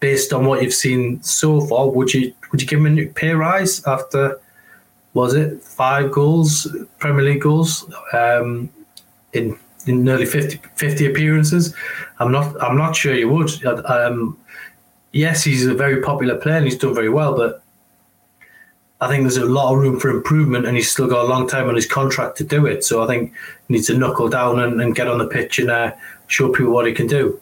based 0.01 0.33
on 0.33 0.47
what 0.47 0.63
you've 0.63 0.75
seen 0.75 1.23
so 1.23 1.61
far, 1.61 1.89
would 1.89 2.13
you 2.13 2.33
would 2.51 2.61
you 2.61 2.67
give 2.67 2.81
him 2.81 2.87
a 2.87 2.91
new 2.91 3.09
pay 3.09 3.33
rise 3.33 3.85
after 3.87 4.41
was 5.13 5.35
it 5.35 5.63
five 5.63 6.13
goals, 6.13 6.69
Premier 6.99 7.23
League 7.23 7.43
goals, 7.43 7.85
um, 8.13 8.71
in 9.33 9.59
in 9.87 10.05
nearly 10.05 10.27
50, 10.27 10.61
50, 10.77 11.07
appearances? 11.07 11.75
I'm 12.19 12.33
not 12.33 12.61
I'm 12.63 12.77
not 12.77 12.97
sure 12.97 13.15
you 13.15 13.29
would. 13.29 13.65
Um, 13.65 14.39
yes, 15.13 15.45
he's 15.45 15.67
a 15.67 15.75
very 15.75 16.03
popular 16.03 16.37
player 16.37 16.57
and 16.57 16.65
he's 16.65 16.79
done 16.79 16.95
very 16.95 17.11
well, 17.11 17.37
but 17.37 17.63
I 19.03 19.09
think 19.09 19.23
there's 19.23 19.39
a 19.39 19.47
lot 19.47 19.73
of 19.73 19.79
room 19.79 19.99
for 19.99 20.11
improvement, 20.11 20.67
and 20.67 20.77
he's 20.77 20.91
still 20.91 21.07
got 21.07 21.25
a 21.25 21.29
long 21.29 21.49
time 21.49 21.69
on 21.69 21.75
his 21.75 21.87
contract 21.87 22.37
to 22.39 22.45
do 22.45 22.67
it. 22.67 22.85
So 22.85 23.03
I 23.03 23.07
think 23.07 23.33
he 23.67 23.75
needs 23.75 23.87
to 23.87 23.97
knuckle 23.97 24.29
down 24.29 24.61
and, 24.61 24.81
and 24.81 24.95
get 24.95 25.09
on 25.09 25.19
the 25.19 25.27
pitch 25.27 25.59
and 25.59 25.71
uh, 25.71 25.93
show 26.31 26.49
people 26.49 26.73
what 26.73 26.87
he 26.87 26.93
can 26.93 27.07
do. 27.07 27.41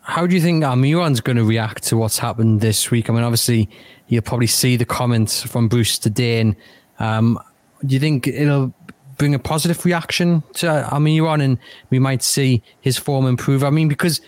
How 0.00 0.26
do 0.26 0.34
you 0.34 0.40
think 0.40 0.64
Almiron's 0.64 1.20
going 1.20 1.36
to 1.36 1.44
react 1.44 1.84
to 1.84 1.96
what's 1.96 2.18
happened 2.18 2.60
this 2.60 2.90
week? 2.90 3.08
I 3.08 3.12
mean, 3.12 3.22
obviously, 3.22 3.68
you'll 4.08 4.22
probably 4.22 4.48
see 4.48 4.76
the 4.76 4.84
comments 4.84 5.42
from 5.42 5.68
Bruce 5.68 5.98
today. 5.98 6.40
And 6.40 6.56
um, 6.98 7.38
do 7.86 7.94
you 7.94 8.00
think 8.00 8.26
it'll 8.26 8.74
bring 9.18 9.34
a 9.34 9.38
positive 9.38 9.84
reaction 9.84 10.42
to 10.54 10.88
Almiron 10.90 11.40
and 11.40 11.58
we 11.90 11.98
might 11.98 12.22
see 12.22 12.62
his 12.80 12.98
form 12.98 13.26
improve? 13.26 13.62
I 13.62 13.70
mean, 13.70 13.88
because 13.88 14.20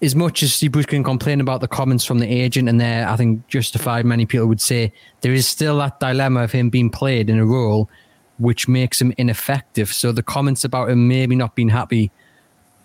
as 0.00 0.14
much 0.14 0.42
as 0.42 0.54
Steve 0.54 0.72
Bruce 0.72 0.86
can 0.86 1.04
complain 1.04 1.40
about 1.40 1.60
the 1.60 1.68
comments 1.68 2.04
from 2.04 2.18
the 2.18 2.28
agent, 2.28 2.68
and 2.68 2.80
there, 2.80 3.06
I 3.08 3.16
think 3.16 3.46
justified, 3.48 4.06
many 4.06 4.24
people 4.24 4.46
would 4.46 4.60
say 4.60 4.92
there 5.20 5.32
is 5.32 5.46
still 5.46 5.78
that 5.78 6.00
dilemma 6.00 6.44
of 6.44 6.52
him 6.52 6.70
being 6.70 6.90
played 6.90 7.28
in 7.28 7.38
a 7.38 7.44
role 7.44 7.90
which 8.38 8.68
makes 8.68 9.00
him 9.00 9.12
ineffective. 9.18 9.92
So 9.92 10.12
the 10.12 10.22
comments 10.22 10.64
about 10.64 10.90
him 10.90 11.08
maybe 11.08 11.36
not 11.36 11.54
being 11.54 11.68
happy 11.68 12.10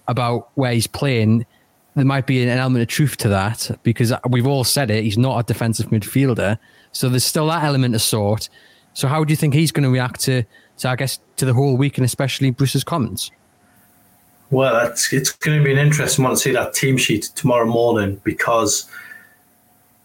about 0.10 0.50
where 0.56 0.74
he's 0.74 0.88
playing, 0.88 1.46
there 1.96 2.06
might 2.06 2.28
be 2.28 2.44
an 2.44 2.50
element 2.50 2.82
of 2.82 2.88
truth 2.88 3.18
to 3.18 3.30
that 3.30 3.72
because 3.84 4.13
we've 4.30 4.48
all 4.48 4.63
said 4.63 4.92
it. 4.92 5.04
He's 5.04 5.18
not 5.18 5.39
a 5.39 5.44
defensive 5.44 5.88
midfielder, 5.88 6.58
so 6.92 7.08
there's 7.10 7.25
still 7.25 7.48
that 7.48 7.63
element 7.63 7.96
of 7.96 8.01
sort. 8.01 8.50
So 8.94 9.08
how 9.08 9.24
do 9.24 9.32
you 9.32 9.38
think 9.38 9.54
he's 9.54 9.72
going 9.72 9.84
to 9.84 9.89
react 9.89 10.22
to, 10.22 10.44
to 10.80 10.89
I 10.89 10.96
guess, 10.96 11.20
to 11.38 11.46
the 11.46 11.54
whole 11.54 11.78
week 11.78 11.98
and 11.98 12.06
especially 12.06 12.51
Bruce's 12.51 12.84
comments? 12.84 13.32
Well, 14.51 14.88
it's, 14.88 15.13
it's 15.13 15.32
going 15.32 15.60
to 15.60 15.63
be 15.63 15.72
an 15.72 15.78
interesting 15.78 16.24
one 16.24 16.34
to 16.34 16.38
see 16.38 16.51
that 16.51 16.74
team 16.74 16.98
sheet 16.98 17.30
tomorrow 17.36 17.66
morning 17.66 18.20
because 18.24 18.89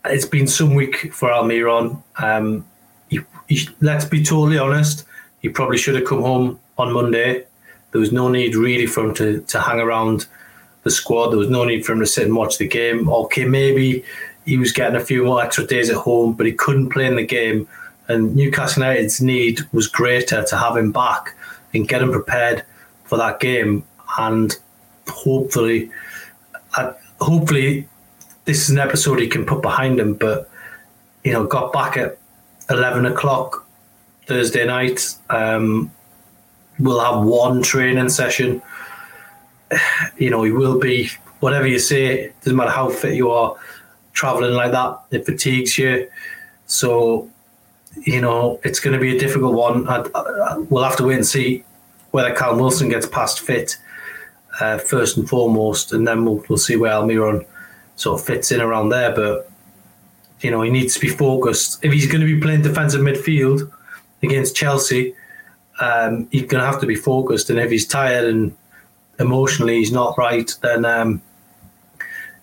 it's 0.04 0.26
been 0.26 0.46
some 0.46 0.74
week 0.74 1.12
for 1.14 1.30
Almiron. 1.30 2.02
Um, 2.22 2.66
he, 3.08 3.20
he, 3.48 3.68
let's 3.80 4.04
be 4.04 4.22
totally 4.22 4.58
honest, 4.58 5.06
he 5.40 5.48
probably 5.48 5.78
should 5.78 5.94
have 5.94 6.04
come 6.04 6.20
home 6.20 6.60
on 6.76 6.92
Monday. 6.92 7.46
There 7.94 8.00
was 8.00 8.10
no 8.10 8.28
need 8.28 8.56
really 8.56 8.86
for 8.86 9.04
him 9.04 9.14
to, 9.14 9.40
to 9.42 9.60
hang 9.60 9.78
around 9.78 10.26
the 10.82 10.90
squad. 10.90 11.30
There 11.30 11.38
was 11.38 11.48
no 11.48 11.64
need 11.64 11.86
for 11.86 11.92
him 11.92 12.00
to 12.00 12.06
sit 12.06 12.26
and 12.26 12.34
watch 12.34 12.58
the 12.58 12.66
game. 12.66 13.08
Okay, 13.08 13.44
maybe 13.44 14.04
he 14.44 14.56
was 14.56 14.72
getting 14.72 14.96
a 14.96 15.04
few 15.04 15.24
more 15.24 15.40
extra 15.40 15.64
days 15.64 15.90
at 15.90 15.96
home, 15.96 16.32
but 16.32 16.44
he 16.44 16.52
couldn't 16.52 16.90
play 16.90 17.06
in 17.06 17.14
the 17.14 17.24
game. 17.24 17.68
And 18.08 18.34
Newcastle 18.34 18.82
United's 18.82 19.20
need 19.20 19.60
was 19.72 19.86
greater 19.86 20.42
to 20.42 20.56
have 20.56 20.76
him 20.76 20.90
back 20.90 21.36
and 21.72 21.86
get 21.86 22.02
him 22.02 22.10
prepared 22.10 22.64
for 23.04 23.16
that 23.16 23.38
game 23.38 23.84
and 24.18 24.58
hopefully, 25.06 25.88
hopefully, 27.20 27.88
this 28.44 28.64
is 28.64 28.70
an 28.70 28.78
episode 28.78 29.20
he 29.20 29.28
can 29.28 29.46
put 29.46 29.62
behind 29.62 30.00
him. 30.00 30.14
But 30.14 30.50
you 31.22 31.32
know, 31.32 31.44
got 31.46 31.72
back 31.72 31.96
at 31.96 32.18
eleven 32.70 33.06
o'clock 33.06 33.64
Thursday 34.26 34.66
night. 34.66 35.14
Um, 35.30 35.90
we'll 36.78 37.00
have 37.00 37.24
one 37.24 37.62
training 37.62 38.08
session. 38.08 38.62
You 40.18 40.30
know, 40.30 40.44
he 40.44 40.52
will 40.52 40.78
be 40.78 41.10
whatever 41.40 41.66
you 41.66 41.78
say. 41.78 42.32
Doesn't 42.42 42.56
matter 42.56 42.70
how 42.70 42.90
fit 42.90 43.14
you 43.14 43.30
are, 43.30 43.56
traveling 44.12 44.54
like 44.54 44.70
that, 44.72 45.00
it 45.10 45.26
fatigues 45.26 45.76
you. 45.76 46.08
So, 46.66 47.28
you 48.02 48.20
know, 48.20 48.60
it's 48.62 48.80
going 48.80 48.94
to 48.94 49.00
be 49.00 49.16
a 49.16 49.18
difficult 49.18 49.54
one. 49.54 49.88
I, 49.88 50.04
I, 50.14 50.58
we'll 50.70 50.84
have 50.84 50.96
to 50.96 51.04
wait 51.04 51.16
and 51.16 51.26
see 51.26 51.64
whether 52.12 52.34
Callum 52.34 52.60
Wilson 52.60 52.88
gets 52.88 53.06
past 53.06 53.40
fit 53.40 53.76
uh, 54.60 54.78
first 54.78 55.16
and 55.16 55.28
foremost, 55.28 55.92
and 55.92 56.06
then 56.06 56.24
we'll, 56.24 56.44
we'll 56.48 56.58
see 56.58 56.76
where 56.76 56.92
Almiron 56.92 57.44
sort 57.96 58.20
of 58.20 58.26
fits 58.26 58.52
in 58.52 58.60
around 58.60 58.90
there. 58.90 59.14
But 59.14 59.50
you 60.40 60.50
know, 60.50 60.62
he 60.62 60.70
needs 60.70 60.94
to 60.94 61.00
be 61.00 61.08
focused. 61.08 61.84
If 61.84 61.92
he's 61.92 62.06
going 62.06 62.20
to 62.20 62.26
be 62.26 62.40
playing 62.40 62.62
defensive 62.62 63.00
midfield 63.00 63.70
against 64.22 64.54
Chelsea, 64.54 65.14
um, 65.80 66.28
he's 66.30 66.42
going 66.42 66.62
to 66.62 66.66
have 66.66 66.80
to 66.80 66.86
be 66.86 66.94
focused. 66.94 67.50
And 67.50 67.58
if 67.58 67.70
he's 67.70 67.86
tired 67.86 68.28
and 68.28 68.56
emotionally 69.18 69.76
he's 69.76 69.92
not 69.92 70.16
right, 70.18 70.50
then 70.62 70.84
um, 70.84 71.22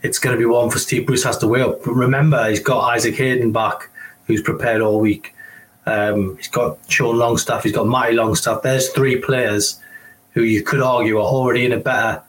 it's 0.04 0.20
going 0.20 0.36
to 0.36 0.40
be 0.40 0.46
one 0.46 0.70
for 0.70 0.80
Steve 0.80 1.06
Bruce 1.06 1.24
has 1.24 1.38
to 1.40 1.48
weigh 1.48 1.62
up. 1.62 1.84
But 1.84 1.94
remember, 1.94 2.50
he's 2.50 2.60
got 2.60 2.90
Isaac 2.90 3.16
Hayden 3.16 3.52
back, 3.52 3.90
who's 4.26 4.42
prepared 4.42 4.82
all 4.82 5.00
week. 5.00 5.36
Um, 5.86 6.38
he's 6.38 6.48
got 6.48 6.78
Sean 6.90 7.18
Longstaff, 7.18 7.64
he's 7.64 7.74
got 7.74 7.88
Matty 7.88 8.14
Longstaff. 8.14 8.62
There's 8.62 8.90
three 8.90 9.18
players 9.18 9.80
who 10.34 10.44
you 10.44 10.64
could 10.64 10.82
argue 10.82 11.18
are 11.18 11.22
already 11.22 11.66
in 11.66 11.72
a 11.72 11.78
better 11.78 12.22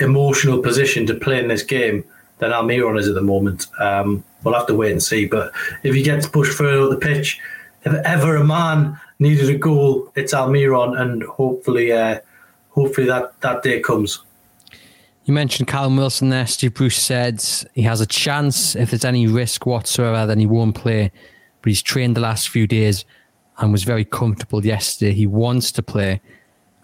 emotional 0.00 0.62
position 0.62 1.06
to 1.06 1.14
play 1.14 1.38
in 1.38 1.48
this 1.48 1.62
game 1.62 2.04
than 2.38 2.50
Almiron 2.50 2.98
is 2.98 3.08
at 3.08 3.14
the 3.14 3.22
moment. 3.22 3.66
Um, 3.78 4.24
we'll 4.42 4.54
have 4.54 4.66
to 4.66 4.74
wait 4.74 4.92
and 4.92 5.02
see. 5.02 5.26
But 5.26 5.52
if 5.82 5.94
he 5.94 6.02
gets 6.02 6.26
pushed 6.26 6.56
further 6.56 6.82
up 6.82 6.90
the 6.90 6.96
pitch, 6.96 7.40
if 7.84 7.92
ever 7.92 8.36
a 8.36 8.44
man 8.44 8.98
needed 9.24 9.50
a 9.50 9.58
goal, 9.58 10.12
it's 10.14 10.32
Almiron, 10.32 11.00
and 11.00 11.22
hopefully, 11.24 11.92
uh, 11.92 12.20
hopefully 12.70 13.06
that 13.08 13.40
that 13.40 13.62
day 13.62 13.80
comes. 13.80 14.20
You 15.24 15.32
mentioned 15.32 15.68
Callum 15.68 15.96
Wilson 15.96 16.28
there. 16.28 16.46
Steve 16.46 16.74
Bruce 16.74 17.02
said 17.02 17.42
he 17.74 17.82
has 17.82 18.00
a 18.00 18.06
chance. 18.06 18.76
If 18.76 18.90
there's 18.90 19.06
any 19.06 19.26
risk 19.26 19.64
whatsoever, 19.66 20.26
then 20.26 20.38
he 20.38 20.46
won't 20.46 20.74
play. 20.76 21.10
But 21.62 21.70
he's 21.70 21.82
trained 21.82 22.14
the 22.14 22.20
last 22.20 22.50
few 22.50 22.66
days 22.66 23.06
and 23.58 23.72
was 23.72 23.84
very 23.84 24.04
comfortable 24.04 24.64
yesterday. 24.64 25.12
He 25.12 25.26
wants 25.26 25.72
to 25.72 25.82
play. 25.82 26.20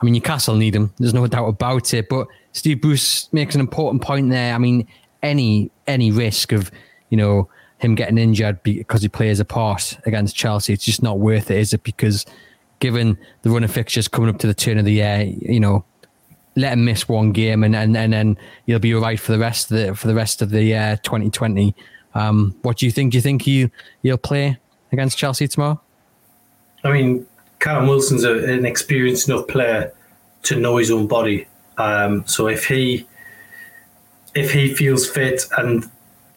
I 0.01 0.05
mean, 0.05 0.15
Newcastle 0.15 0.57
need 0.57 0.75
him. 0.75 0.95
There's 0.97 1.13
no 1.13 1.27
doubt 1.27 1.49
about 1.49 1.93
it. 1.93 2.09
But 2.09 2.29
Steve 2.53 2.81
Bruce 2.81 3.31
makes 3.33 3.55
an 3.55 3.61
important 3.61 4.03
point 4.03 4.31
there. 4.31 4.55
I 4.55 4.59
mean, 4.59 4.89
any 5.23 5.71
any 5.87 6.11
risk 6.11 6.53
of 6.53 6.71
you 7.11 7.19
know 7.19 7.49
him 7.81 7.95
getting 7.95 8.19
injured 8.19 8.63
because 8.63 9.03
he 9.03 9.09
plays 9.09 9.41
a 9.41 9.45
part 9.45 9.99
against 10.05 10.37
Chelsea, 10.37 10.73
it's 10.73 10.85
just 10.85 11.03
not 11.03 11.19
worth 11.19 11.51
it, 11.51 11.59
is 11.59 11.73
it? 11.73 11.83
Because 11.83 12.27
given 12.79 13.19
the 13.43 13.51
run 13.51 13.65
of 13.65 13.71
fixtures 13.71 14.07
coming 14.07 14.29
up 14.31 14.39
to 14.39 14.47
the 14.47 14.55
turn 14.55 14.79
of 14.79 14.85
the 14.85 14.93
year, 14.93 15.23
you 15.41 15.61
know, 15.61 15.85
let 16.57 16.73
him 16.73 16.85
miss 16.85 17.09
one 17.09 17.33
game 17.33 17.65
and 17.65 17.75
and, 17.75 17.97
and 17.97 18.13
then 18.13 18.37
he'll 18.67 18.79
be 18.79 18.95
all 18.95 19.01
right 19.01 19.19
for 19.19 19.33
the 19.33 19.39
rest 19.39 19.71
of 19.71 19.79
the 19.79 19.95
for 19.95 20.09
the 20.09 20.15
rest 20.15 20.43
of 20.43 20.51
the 20.51 20.63
year 20.63 20.99
2020. 21.03 21.75
Um, 22.15 22.55
what 22.63 22.79
do 22.79 22.87
you 22.87 22.93
think? 22.93 23.13
Do 23.13 23.19
you 23.19 23.23
think 23.23 23.47
you 23.47 23.71
he'll 24.03 24.19
play 24.19 24.59
against 24.93 25.17
Chelsea 25.17 25.49
tomorrow? 25.49 25.81
I 26.85 26.93
mean, 26.93 27.27
Callum 27.61 27.87
Wilson's 27.87 28.25
a, 28.25 28.45
an 28.53 28.67
experienced 28.67 29.29
enough 29.29 29.47
player 29.47 29.93
to 30.43 30.57
know 30.57 30.77
his 30.77 30.91
own 30.91 31.07
body. 31.07 31.47
Um, 31.79 32.27
so 32.27 32.49
if 32.49 32.67
he 32.67 33.07
if 34.35 34.53
he 34.53 34.75
feels 34.75 35.09
fit 35.09 35.45
and 35.57 35.89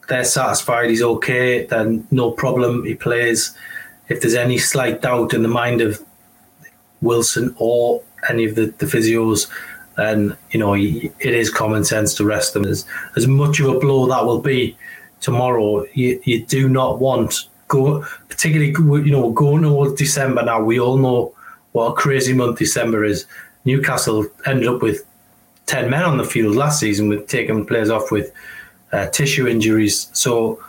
they're 0.08 0.24
satisfied 0.24 0.90
he's 0.90 1.02
okay, 1.02 1.66
then 1.66 2.08
no 2.12 2.32
problem. 2.32 2.86
He 2.86 2.96
plays. 2.96 3.56
If 4.10 4.22
there's 4.22 4.36
any 4.36 4.58
slight 4.58 5.02
doubt 5.02 5.34
in 5.34 5.44
the 5.44 5.50
mind 5.50 5.82
of 5.82 6.04
Wilson 7.02 7.56
or 7.58 8.04
any 8.30 8.46
of 8.46 8.56
the, 8.56 8.68
the 8.78 8.86
physios, 8.86 9.50
then 9.96 10.36
you 10.52 10.60
know 10.60 10.74
it 10.74 11.14
is 11.20 11.50
common 11.50 11.84
sense 11.84 12.14
to 12.16 12.26
rest 12.26 12.54
them. 12.54 12.66
As 12.66 12.86
as 13.16 13.28
much 13.28 13.60
of 13.60 13.68
a 13.68 13.80
blow 13.80 14.08
that 14.08 14.26
will 14.26 14.42
be 14.42 14.78
tomorrow, 15.22 15.86
you, 15.94 16.20
you 16.24 16.46
do 16.46 16.68
not 16.68 17.00
want 17.00 17.48
go 17.68 18.06
particularly 18.28 18.72
you 19.06 19.12
know 19.12 19.32
going 19.32 19.64
towards 19.64 19.94
December 19.94 20.44
now. 20.44 20.62
We 20.62 20.80
all 20.80 20.98
know 20.98 21.34
what 21.72 21.92
a 21.92 21.94
crazy 21.94 22.34
month 22.34 22.60
December 22.60 23.04
is. 23.04 23.26
Newcastle 23.66 24.26
ended 24.46 24.68
up 24.68 24.82
with 24.82 25.06
ten 25.66 25.90
men 25.90 26.04
on 26.04 26.18
the 26.18 26.26
field 26.26 26.56
last 26.56 26.80
season 26.80 27.08
with 27.08 27.28
taking 27.28 27.66
players 27.66 27.90
off 27.90 28.12
with 28.12 28.32
uh, 28.94 29.08
tissue 29.10 29.48
injuries. 29.48 30.10
So 30.14 30.64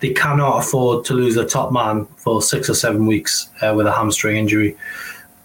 they 0.00 0.12
cannot 0.12 0.64
afford 0.64 1.04
to 1.06 1.14
lose 1.14 1.34
their 1.34 1.46
top 1.46 1.72
man 1.72 2.06
for 2.16 2.40
six 2.40 2.70
or 2.70 2.74
seven 2.74 3.06
weeks 3.06 3.50
uh, 3.62 3.74
with 3.74 3.86
a 3.86 3.92
hamstring 3.92 4.36
injury. 4.36 4.76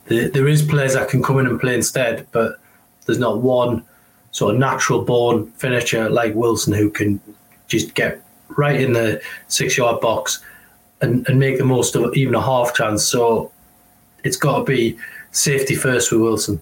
The, 0.06 0.30
there 0.30 0.48
is 0.48 0.62
players 0.62 0.94
that 0.94 1.10
can 1.10 1.22
come 1.22 1.40
in 1.40 1.48
and 1.48 1.60
play 1.60 1.76
instead, 1.76 2.28
but 2.32 2.60
there's 3.06 3.20
not 3.20 3.42
one 3.42 3.84
sort 4.32 4.54
of 4.54 4.60
natural 4.60 5.04
born 5.04 5.52
finisher 5.54 6.10
like 6.10 6.36
Wilson 6.36 6.74
who 6.74 6.90
can 6.90 7.20
just 7.68 7.96
get 7.96 8.22
right 8.50 8.80
in 8.80 8.94
the 8.94 9.22
six 9.48 9.78
yard 9.78 10.02
box 10.02 10.44
and, 11.02 11.28
and 11.28 11.40
make 11.40 11.58
the 11.58 11.66
most 11.66 11.96
of 11.96 12.16
even 12.16 12.36
a 12.36 12.42
half 12.42 12.74
chance. 12.74 13.04
So 13.04 13.52
it's 14.24 14.38
got 14.38 14.60
to 14.60 14.64
be 14.64 14.98
safety 15.32 15.76
first 15.76 16.12
with 16.12 16.22
Wilson. 16.22 16.62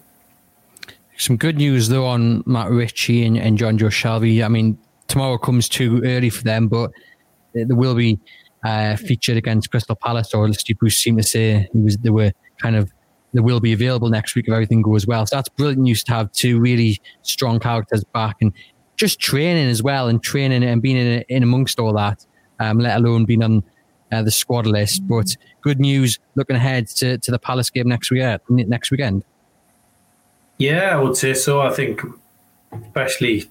Some 1.16 1.36
good 1.36 1.56
news 1.56 1.88
though 1.88 2.06
on 2.06 2.44
Matt 2.46 2.70
Ritchie 2.70 3.24
and, 3.24 3.36
and 3.36 3.58
Jonjo 3.58 3.88
Shelvey. 3.90 4.44
I 4.44 4.48
mean, 4.48 4.78
tomorrow 5.08 5.38
comes 5.38 5.68
too 5.68 6.02
early 6.04 6.30
for 6.30 6.44
them, 6.44 6.68
but 6.68 6.90
there 7.54 7.66
will 7.68 7.94
be 7.94 8.18
uh, 8.64 8.96
featured 8.96 9.36
against 9.36 9.70
Crystal 9.70 9.96
Palace, 9.96 10.34
or 10.34 10.52
Steve 10.52 10.78
Bruce 10.78 10.98
seemed 10.98 11.18
to 11.18 11.26
say 11.26 11.68
he 11.72 11.80
was 11.80 11.96
they 11.98 12.10
were 12.10 12.32
kind 12.60 12.76
of 12.76 12.92
they 13.34 13.40
will 13.40 13.60
be 13.60 13.72
available 13.72 14.08
next 14.08 14.34
week 14.34 14.46
if 14.48 14.52
everything 14.52 14.82
goes 14.82 15.06
well. 15.06 15.26
So 15.26 15.36
that's 15.36 15.48
brilliant 15.48 15.82
news 15.82 16.02
to 16.04 16.12
have 16.12 16.32
two 16.32 16.58
really 16.58 17.00
strong 17.22 17.60
characters 17.60 18.04
back 18.04 18.36
and 18.40 18.52
just 18.96 19.20
training 19.20 19.68
as 19.68 19.82
well 19.82 20.08
and 20.08 20.22
training 20.22 20.64
and 20.64 20.82
being 20.82 20.96
in, 20.96 21.24
in 21.28 21.42
amongst 21.42 21.78
all 21.78 21.92
that, 21.94 22.24
um, 22.58 22.78
let 22.78 22.96
alone 22.96 23.24
being 23.26 23.42
on 23.42 23.62
uh, 24.10 24.22
the 24.22 24.30
squad 24.30 24.66
list. 24.66 25.06
But 25.06 25.36
good 25.60 25.78
news 25.78 26.18
looking 26.34 26.56
ahead 26.56 26.88
to, 26.88 27.18
to 27.18 27.30
the 27.30 27.38
Palace 27.38 27.70
game 27.70 27.88
next 27.88 28.10
week, 28.10 28.22
next 28.48 28.90
weekend. 28.90 29.24
Yeah, 30.56 30.96
I 30.96 31.00
would 31.00 31.16
say 31.16 31.34
so. 31.34 31.60
I 31.60 31.70
think, 31.70 32.02
especially, 32.72 33.48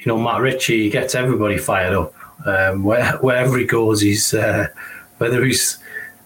you 0.00 0.06
know, 0.06 0.18
Matt 0.18 0.40
Ritchie 0.40 0.88
gets 0.88 1.14
everybody 1.14 1.58
fired 1.58 1.94
up. 1.94 2.14
Um, 2.46 2.84
where, 2.84 3.12
wherever 3.18 3.58
he 3.58 3.66
goes, 3.66 4.00
he's 4.00 4.32
uh, 4.32 4.68
whether 5.18 5.44
he's 5.44 5.78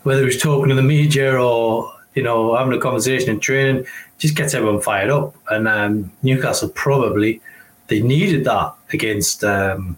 whether 0.04 0.24
he's 0.24 0.40
talking 0.40 0.68
to 0.68 0.74
the 0.74 0.82
media 0.82 1.34
or 1.34 1.92
you 2.14 2.22
know 2.22 2.54
having 2.54 2.72
a 2.72 2.80
conversation 2.80 3.30
in 3.30 3.40
training, 3.40 3.84
just 4.18 4.36
gets 4.36 4.54
everyone 4.54 4.80
fired 4.80 5.10
up. 5.10 5.34
And 5.50 5.66
um, 5.66 6.12
Newcastle 6.22 6.68
probably 6.68 7.40
they 7.88 8.00
needed 8.00 8.44
that 8.44 8.74
against 8.92 9.42
um, 9.42 9.96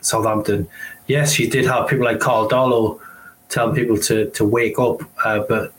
Southampton. 0.00 0.66
Yes, 1.06 1.38
you 1.38 1.50
did 1.50 1.66
have 1.66 1.88
people 1.88 2.06
like 2.06 2.20
Karl 2.20 2.48
Darlow 2.48 2.98
telling 3.50 3.74
people 3.74 3.98
to 3.98 4.30
to 4.30 4.44
wake 4.46 4.78
up, 4.78 5.02
uh, 5.26 5.40
but 5.46 5.74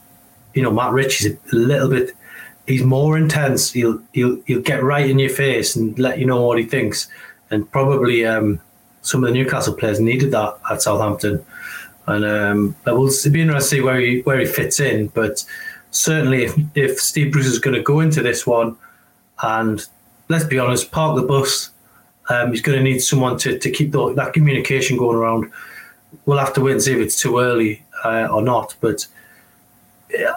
you 0.54 0.62
know 0.62 0.70
Matt 0.70 0.92
Ritchie's 0.92 1.32
a 1.32 1.56
little 1.56 1.88
bit. 1.88 2.12
He's 2.66 2.82
more 2.82 3.18
intense. 3.18 3.72
He'll 3.72 4.00
he'll 4.12 4.40
he'll 4.46 4.62
get 4.62 4.82
right 4.82 5.08
in 5.08 5.18
your 5.18 5.30
face 5.30 5.76
and 5.76 5.98
let 5.98 6.18
you 6.18 6.26
know 6.26 6.42
what 6.42 6.58
he 6.58 6.64
thinks. 6.64 7.08
And 7.50 7.70
probably 7.70 8.24
um, 8.24 8.60
some 9.02 9.22
of 9.22 9.28
the 9.28 9.34
Newcastle 9.34 9.74
players 9.74 10.00
needed 10.00 10.30
that 10.32 10.58
at 10.70 10.82
Southampton. 10.82 11.44
And 12.06 12.24
um, 12.24 12.76
it 12.86 12.92
will 12.92 13.10
be 13.30 13.42
interesting 13.42 13.48
to 13.48 13.60
see 13.60 13.80
where 13.80 14.00
he 14.00 14.20
where 14.22 14.40
he 14.40 14.46
fits 14.46 14.80
in. 14.80 15.08
But 15.08 15.44
certainly, 15.90 16.44
if, 16.44 16.56
if 16.74 16.98
Steve 16.98 17.32
Bruce 17.32 17.46
is 17.46 17.58
going 17.58 17.76
to 17.76 17.82
go 17.82 18.00
into 18.00 18.22
this 18.22 18.46
one, 18.46 18.76
and 19.42 19.86
let's 20.28 20.44
be 20.44 20.58
honest, 20.58 20.90
park 20.90 21.16
the 21.16 21.22
bus, 21.22 21.70
um, 22.28 22.50
he's 22.50 22.62
going 22.62 22.78
to 22.78 22.84
need 22.84 23.00
someone 23.00 23.38
to, 23.38 23.58
to 23.58 23.70
keep 23.70 23.92
the, 23.92 24.14
that 24.14 24.32
communication 24.32 24.96
going 24.96 25.16
around. 25.16 25.50
We'll 26.26 26.38
have 26.38 26.54
to 26.54 26.60
wait 26.60 26.72
and 26.72 26.82
see 26.82 26.92
if 26.92 26.98
it's 26.98 27.20
too 27.20 27.38
early 27.38 27.84
uh, 28.04 28.28
or 28.30 28.42
not. 28.42 28.74
But 28.80 29.06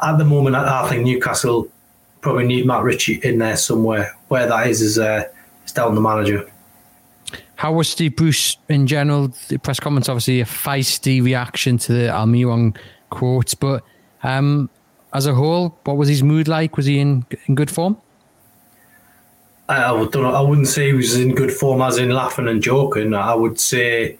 at 0.02 0.18
the 0.18 0.26
moment, 0.26 0.56
I 0.56 0.90
think 0.90 1.06
Newcastle 1.06 1.70
probably 2.28 2.46
need 2.46 2.66
Matt 2.66 2.84
Ritchie 2.84 3.22
in 3.24 3.38
there 3.38 3.56
somewhere. 3.56 4.14
Where 4.28 4.46
that 4.48 4.68
is 4.68 4.82
is, 4.82 5.00
uh, 5.00 5.24
is 5.66 5.72
down 5.72 5.96
the 5.96 6.02
manager. 6.02 6.52
How 7.56 7.72
was 7.72 7.88
Steve 7.88 8.18
Bruce 8.18 8.58
in 8.68 8.86
general? 8.86 9.30
The 9.48 9.58
press 9.58 9.80
comments 9.80 10.10
obviously, 10.10 10.42
a 10.42 10.46
feisty 10.46 11.24
reaction 11.24 11.78
to 11.78 11.94
the 11.94 12.08
Almiron 12.10 12.76
quotes, 13.12 13.54
but 13.54 13.82
um, 14.24 14.70
as 15.14 15.26
a 15.26 15.34
whole, 15.34 15.80
what 15.86 15.96
was 15.96 16.10
his 16.10 16.22
mood 16.22 16.50
like? 16.50 16.76
Was 16.76 16.86
he 16.86 17.00
in 17.00 17.26
in 17.46 17.56
good 17.56 17.72
form? 17.72 17.96
I, 19.70 19.84
I, 19.84 19.92
would, 19.94 20.14
I 20.14 20.42
wouldn't 20.42 20.68
say 20.68 20.88
he 20.88 20.94
was 20.94 21.16
in 21.16 21.34
good 21.34 21.54
form, 21.54 21.82
as 21.82 21.98
in 21.98 22.10
laughing 22.10 22.50
and 22.50 22.62
joking. 22.62 23.14
I 23.14 23.34
would 23.36 23.58
say, 23.58 24.18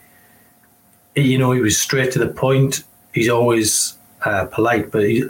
you 1.14 1.36
know, 1.36 1.52
he 1.52 1.60
was 1.60 1.78
straight 1.78 2.10
to 2.12 2.18
the 2.18 2.28
point. 2.28 2.84
He's 3.12 3.28
always 3.28 3.98
uh, 4.24 4.46
polite, 4.46 4.90
but 4.90 5.04
he, 5.04 5.24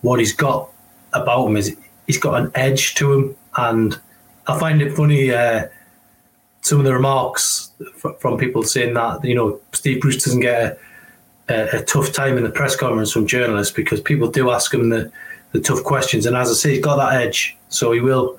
what 0.00 0.18
he's 0.18 0.32
got 0.32 0.70
about 1.12 1.46
him 1.46 1.56
is 1.56 1.76
he's 2.12 2.20
got 2.20 2.40
an 2.40 2.50
edge 2.54 2.94
to 2.96 3.12
him, 3.12 3.36
and 3.56 3.98
I 4.46 4.58
find 4.58 4.82
it 4.82 4.94
funny. 4.94 5.32
Uh, 5.32 5.68
some 6.60 6.78
of 6.78 6.84
the 6.84 6.92
remarks 6.92 7.72
from 8.20 8.38
people 8.38 8.62
saying 8.62 8.94
that 8.94 9.24
you 9.24 9.34
know 9.34 9.60
Steve 9.72 10.00
Bruce 10.00 10.22
doesn't 10.22 10.40
get 10.40 10.78
a, 11.48 11.54
a, 11.54 11.80
a, 11.80 11.84
tough 11.84 12.12
time 12.12 12.36
in 12.36 12.44
the 12.44 12.50
press 12.50 12.76
conference 12.76 13.12
from 13.12 13.26
journalists 13.26 13.74
because 13.74 14.00
people 14.00 14.30
do 14.30 14.50
ask 14.50 14.72
him 14.72 14.90
the, 14.90 15.10
the 15.52 15.60
tough 15.60 15.82
questions, 15.82 16.26
and 16.26 16.36
as 16.36 16.50
I 16.50 16.54
say, 16.54 16.70
he's 16.74 16.84
got 16.84 16.96
that 16.96 17.20
edge, 17.20 17.56
so 17.68 17.92
he 17.92 18.00
will 18.00 18.38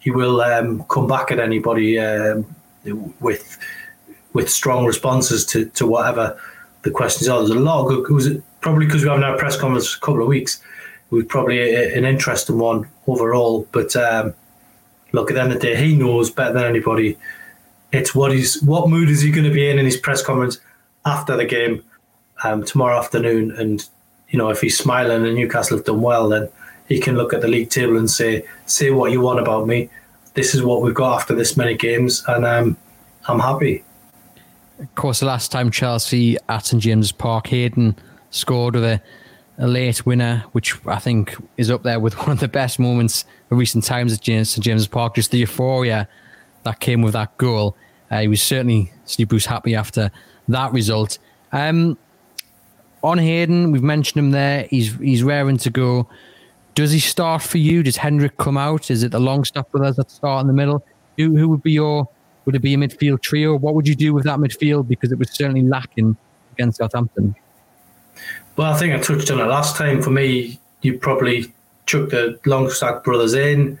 he 0.00 0.10
will 0.10 0.40
um, 0.40 0.84
come 0.84 1.06
back 1.06 1.30
at 1.30 1.38
anybody 1.38 1.98
um, 1.98 2.44
with 3.20 3.58
with 4.32 4.50
strong 4.50 4.84
responses 4.84 5.44
to, 5.46 5.66
to 5.66 5.86
whatever 5.86 6.38
the 6.82 6.90
questions 6.90 7.28
are. 7.28 7.38
There's 7.38 7.50
a 7.50 7.60
lot 7.60 7.82
of 7.82 7.88
good. 7.88 8.12
Was 8.12 8.28
probably 8.60 8.86
because 8.86 9.02
we 9.02 9.08
haven't 9.08 9.24
had 9.24 9.34
a 9.34 9.38
press 9.38 9.56
conference 9.56 9.88
for 9.88 9.98
a 9.98 10.00
couple 10.00 10.22
of 10.22 10.28
weeks. 10.28 10.62
It 11.10 11.14
was 11.14 11.24
probably 11.26 11.58
a, 11.58 11.96
an 11.96 12.04
interesting 12.04 12.58
one 12.58 12.88
overall, 13.06 13.66
but. 13.72 13.94
Um, 13.96 14.34
look, 15.14 15.30
at 15.30 15.34
the 15.34 15.42
end 15.42 15.52
of 15.52 15.60
the 15.60 15.66
day, 15.66 15.76
he 15.76 15.94
knows 15.94 16.30
better 16.30 16.54
than 16.54 16.64
anybody 16.64 17.18
it's 17.92 18.14
what 18.14 18.32
he's 18.32 18.60
what 18.62 18.88
mood 18.88 19.08
is 19.08 19.20
he 19.20 19.30
going 19.30 19.44
to 19.44 19.52
be 19.52 19.68
in 19.68 19.78
in 19.78 19.84
his 19.84 19.96
press 19.96 20.22
conference 20.22 20.58
after 21.04 21.36
the 21.36 21.44
game 21.44 21.84
um, 22.42 22.64
tomorrow 22.64 22.98
afternoon. 22.98 23.52
And 23.52 23.86
you 24.28 24.38
know, 24.38 24.48
if 24.48 24.60
he's 24.60 24.76
smiling 24.76 25.24
and 25.24 25.36
Newcastle 25.36 25.76
have 25.76 25.86
done 25.86 26.00
well, 26.00 26.28
then 26.28 26.48
he 26.88 26.98
can 26.98 27.16
look 27.16 27.32
at 27.32 27.42
the 27.42 27.48
league 27.48 27.70
table 27.70 27.98
and 27.98 28.10
say, 28.10 28.44
"Say 28.66 28.90
what 28.90 29.12
you 29.12 29.20
want 29.20 29.40
about 29.40 29.66
me. 29.66 29.90
This 30.34 30.54
is 30.54 30.62
what 30.62 30.80
we've 30.80 30.94
got 30.94 31.20
after 31.20 31.34
this 31.34 31.56
many 31.56 31.76
games, 31.76 32.24
and 32.26 32.44
um, 32.44 32.76
I'm 33.28 33.38
happy." 33.38 33.84
Of 34.78 34.94
course, 34.94 35.20
the 35.20 35.26
last 35.26 35.52
time 35.52 35.70
Chelsea 35.70 36.38
at 36.48 36.66
St 36.66 36.82
James's 36.82 37.12
Park, 37.12 37.48
Hayden 37.48 37.94
scored 38.30 38.74
with 38.74 38.84
a, 38.84 39.02
a 39.58 39.66
late 39.66 40.04
winner, 40.06 40.44
which 40.52 40.74
I 40.86 40.98
think 40.98 41.36
is 41.56 41.70
up 41.70 41.82
there 41.82 42.00
with 42.00 42.14
one 42.18 42.30
of 42.30 42.40
the 42.40 42.48
best 42.48 42.78
moments 42.78 43.24
of 43.50 43.58
recent 43.58 43.84
times 43.84 44.12
at 44.12 44.24
St 44.24 44.60
James's 44.60 44.88
Park. 44.88 45.14
Just 45.14 45.30
the 45.30 45.38
euphoria 45.38 46.08
that 46.64 46.80
came 46.80 47.02
with 47.02 47.12
that 47.14 47.36
goal. 47.38 47.76
Uh, 48.10 48.20
he 48.20 48.28
was 48.28 48.42
certainly 48.42 48.92
Steve 49.04 49.28
Bruce 49.28 49.46
happy 49.46 49.74
after 49.74 50.10
that 50.48 50.72
result. 50.72 51.18
Um, 51.52 51.96
on 53.02 53.18
Hayden, 53.18 53.72
we've 53.72 53.82
mentioned 53.82 54.24
him 54.24 54.30
there. 54.30 54.66
He's 54.70 54.94
he's 54.96 55.22
raring 55.22 55.56
to 55.58 55.70
go. 55.70 56.08
Does 56.74 56.92
he 56.92 57.00
start 57.00 57.42
for 57.42 57.58
you? 57.58 57.82
Does 57.82 57.96
Hendrick 57.96 58.36
come 58.36 58.56
out? 58.56 58.90
Is 58.90 59.02
it 59.02 59.10
the 59.10 59.18
Longstaff 59.18 59.66
with 59.72 59.82
us 59.82 59.96
that 59.96 60.10
start 60.10 60.42
in 60.42 60.46
the 60.46 60.52
middle? 60.52 60.84
Who 61.16 61.36
who 61.36 61.48
would 61.48 61.62
be 61.62 61.72
your 61.72 62.08
would 62.44 62.54
it 62.54 62.60
be 62.60 62.74
a 62.74 62.76
midfield 62.76 63.22
trio? 63.22 63.56
What 63.56 63.74
would 63.74 63.86
you 63.86 63.94
do 63.94 64.12
with 64.12 64.24
that 64.24 64.38
midfield? 64.38 64.88
Because 64.88 65.12
it 65.12 65.18
was 65.18 65.30
certainly 65.30 65.62
lacking 65.62 66.16
against 66.52 66.78
Southampton. 66.78 67.34
Well, 68.56 68.72
I 68.72 68.78
think 68.78 68.94
I 68.94 68.98
touched 68.98 69.30
on 69.30 69.40
it 69.40 69.44
last 69.44 69.76
time. 69.76 70.02
For 70.02 70.10
me, 70.10 70.60
you 70.82 70.98
probably 70.98 71.52
chuck 71.86 72.10
the 72.10 72.38
Longstaff 72.44 73.02
brothers 73.02 73.34
in. 73.34 73.78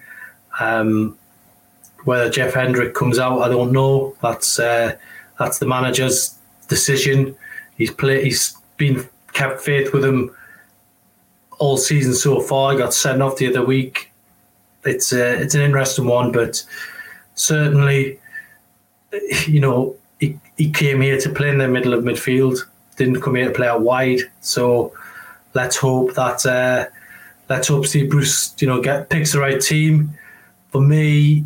Um, 0.60 1.18
whether 2.04 2.30
Jeff 2.30 2.54
Hendrick 2.54 2.94
comes 2.94 3.18
out, 3.18 3.40
I 3.40 3.48
don't 3.48 3.72
know. 3.72 4.16
That's 4.22 4.58
uh, 4.58 4.96
that's 5.38 5.58
the 5.58 5.66
manager's 5.66 6.36
decision. 6.68 7.36
He's 7.76 7.90
played. 7.90 8.24
He's 8.24 8.56
been 8.76 9.06
kept 9.32 9.60
faith 9.60 9.92
with 9.92 10.04
him 10.04 10.34
all 11.58 11.76
season 11.76 12.14
so 12.14 12.40
far. 12.40 12.72
He 12.72 12.78
got 12.78 12.94
sent 12.94 13.22
off 13.22 13.36
the 13.36 13.48
other 13.48 13.64
week. 13.64 14.10
It's 14.84 15.12
uh, 15.12 15.36
it's 15.38 15.54
an 15.54 15.60
interesting 15.60 16.06
one, 16.06 16.32
but 16.32 16.62
certainly, 17.34 18.18
you 19.46 19.60
know, 19.60 19.96
he, 20.18 20.38
he 20.56 20.70
came 20.70 21.00
here 21.00 21.20
to 21.20 21.30
play 21.30 21.50
in 21.50 21.58
the 21.58 21.68
middle 21.68 21.94
of 21.94 22.04
midfield. 22.04 22.58
Didn't 23.02 23.20
come 23.20 23.34
here 23.34 23.46
to 23.46 23.50
play 23.50 23.66
out 23.66 23.80
wide. 23.80 24.20
So 24.42 24.92
let's 25.54 25.76
hope 25.76 26.14
that 26.14 26.46
uh, 26.46 26.86
let's 27.48 27.66
hope 27.66 27.84
Steve 27.84 28.08
Bruce, 28.08 28.54
you 28.60 28.68
know, 28.68 28.80
get 28.80 29.10
picks 29.10 29.32
the 29.32 29.40
right 29.40 29.60
team. 29.60 30.16
For 30.70 30.80
me, 30.80 31.44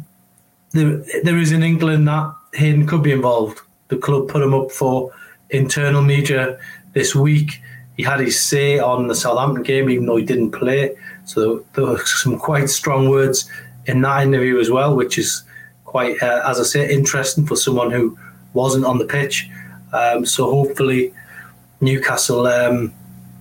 there, 0.72 1.02
there 1.22 1.38
is 1.38 1.52
in 1.52 1.62
England 1.62 2.08
that 2.08 2.34
Hayden 2.52 2.86
could 2.86 3.02
be 3.02 3.12
involved. 3.12 3.60
The 3.88 3.96
club 3.96 4.28
put 4.28 4.42
him 4.42 4.52
up 4.52 4.70
for 4.70 5.14
internal 5.48 6.02
media 6.02 6.58
this 6.92 7.14
week. 7.14 7.62
He 7.96 8.02
had 8.02 8.20
his 8.20 8.38
say 8.38 8.78
on 8.78 9.06
the 9.06 9.14
Southampton 9.14 9.62
game, 9.62 9.88
even 9.88 10.04
though 10.04 10.16
he 10.16 10.26
didn't 10.26 10.50
play. 10.50 10.94
So 11.24 11.64
there 11.72 11.86
were 11.86 12.04
some 12.04 12.38
quite 12.38 12.68
strong 12.68 13.08
words 13.08 13.50
in 13.86 14.02
that 14.02 14.24
interview 14.24 14.60
as 14.60 14.70
well, 14.70 14.94
which 14.94 15.16
is 15.16 15.42
quite, 15.86 16.22
uh, 16.22 16.42
as 16.46 16.60
I 16.60 16.64
say, 16.64 16.92
interesting 16.92 17.46
for 17.46 17.56
someone 17.56 17.90
who 17.90 18.18
wasn't 18.52 18.84
on 18.84 18.98
the 18.98 19.06
pitch. 19.06 19.48
Um, 19.94 20.26
so 20.26 20.50
hopefully 20.50 21.14
Newcastle 21.80 22.46
um, 22.46 22.94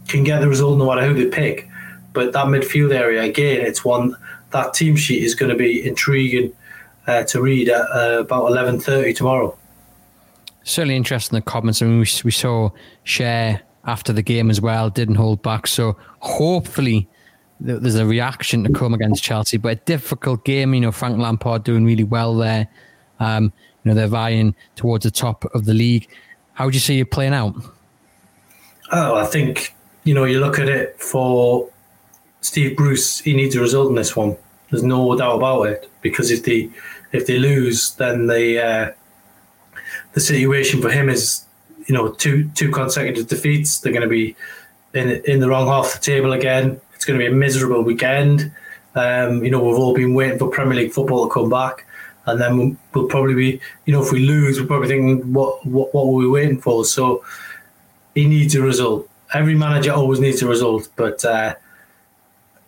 can 0.07 0.23
get 0.23 0.39
the 0.41 0.47
result 0.47 0.77
no 0.77 0.87
matter 0.87 1.05
who 1.07 1.13
they 1.13 1.29
pick. 1.29 1.67
But 2.13 2.31
that 2.33 2.45
midfield 2.45 2.93
area, 2.93 3.23
again, 3.23 3.61
it's 3.61 3.83
one 3.83 4.15
that 4.51 4.73
team 4.73 4.95
sheet 4.95 5.23
is 5.23 5.35
going 5.35 5.51
to 5.51 5.57
be 5.57 5.85
intriguing 5.85 6.53
uh, 7.07 7.23
to 7.23 7.41
read 7.41 7.69
at 7.69 7.81
uh, 7.91 8.19
about 8.21 8.47
eleven 8.47 8.79
thirty 8.79 9.13
tomorrow. 9.13 9.57
Certainly 10.63 10.95
interesting 10.95 11.35
the 11.35 11.41
comments. 11.41 11.81
I 11.81 11.85
mean, 11.85 11.99
we, 11.99 12.07
we 12.23 12.31
saw 12.31 12.69
share 13.03 13.61
after 13.85 14.13
the 14.13 14.21
game 14.23 14.49
as 14.49 14.59
well, 14.61 14.89
didn't 14.89 15.15
hold 15.15 15.41
back. 15.41 15.67
So 15.67 15.95
hopefully 16.19 17.07
there's 17.59 17.95
a 17.95 18.05
reaction 18.05 18.63
to 18.63 18.71
come 18.71 18.93
against 18.93 19.23
Chelsea, 19.23 19.57
but 19.57 19.71
a 19.71 19.75
difficult 19.75 20.43
game. 20.43 20.73
You 20.73 20.81
know, 20.81 20.91
Frank 20.91 21.19
Lampard 21.19 21.63
doing 21.63 21.85
really 21.85 22.03
well 22.03 22.35
there. 22.35 22.67
Um, 23.19 23.53
you 23.83 23.91
know, 23.91 23.93
they're 23.93 24.07
vying 24.07 24.55
towards 24.75 25.03
the 25.03 25.11
top 25.11 25.45
of 25.53 25.65
the 25.65 25.73
league. 25.73 26.07
How 26.53 26.65
would 26.65 26.73
you 26.73 26.79
see 26.79 26.99
it 26.99 27.11
playing 27.11 27.33
out? 27.33 27.55
Oh, 28.91 29.15
I 29.15 29.25
think 29.25 29.75
you 30.03 30.13
know 30.13 30.25
you 30.25 30.39
look 30.39 30.59
at 30.59 30.69
it 30.69 30.99
for 30.99 31.69
Steve 32.41 32.77
Bruce. 32.77 33.19
He 33.19 33.33
needs 33.33 33.55
a 33.55 33.61
result 33.61 33.89
in 33.89 33.95
this 33.95 34.15
one. 34.15 34.37
There's 34.69 34.83
no 34.83 35.15
doubt 35.17 35.37
about 35.37 35.63
it 35.63 35.89
because 36.01 36.31
if 36.31 36.43
they 36.43 36.69
if 37.11 37.27
they 37.27 37.39
lose, 37.39 37.95
then 37.95 38.27
the 38.27 38.63
uh, 38.63 38.91
the 40.13 40.19
situation 40.19 40.81
for 40.81 40.89
him 40.89 41.09
is 41.09 41.45
you 41.87 41.95
know 41.95 42.11
two 42.11 42.49
two 42.55 42.71
consecutive 42.71 43.27
defeats. 43.27 43.79
They're 43.79 43.93
going 43.93 44.03
to 44.03 44.09
be 44.09 44.35
in 44.93 45.09
in 45.25 45.39
the 45.39 45.49
wrong 45.49 45.67
half 45.67 45.87
of 45.87 45.93
the 45.93 46.05
table 46.05 46.33
again. 46.33 46.79
It's 46.93 47.05
going 47.05 47.19
to 47.19 47.23
be 47.23 47.31
a 47.31 47.35
miserable 47.35 47.81
weekend. 47.81 48.51
Um, 48.95 49.43
you 49.43 49.51
know, 49.51 49.61
we've 49.61 49.77
all 49.77 49.93
been 49.93 50.13
waiting 50.13 50.39
for 50.39 50.49
Premier 50.49 50.75
League 50.75 50.93
football 50.93 51.27
to 51.27 51.33
come 51.33 51.49
back, 51.49 51.85
and 52.27 52.39
then 52.39 52.57
we'll, 52.57 52.77
we'll 52.93 53.07
probably 53.07 53.33
be, 53.33 53.61
you 53.85 53.93
know, 53.93 54.01
if 54.01 54.11
we 54.11 54.19
lose, 54.19 54.59
we're 54.59 54.67
probably 54.67 54.87
thinking, 54.87 55.33
what 55.33 55.65
what 55.65 55.93
what 55.93 56.07
were 56.07 56.13
we 56.13 56.27
waiting 56.27 56.61
for? 56.61 56.85
So 56.85 57.23
he 58.15 58.25
needs 58.25 58.55
a 58.55 58.61
result. 58.61 59.07
Every 59.33 59.55
manager 59.55 59.91
always 59.91 60.19
needs 60.19 60.41
a 60.41 60.47
result, 60.47 60.87
but 60.95 61.23
uh, 61.23 61.55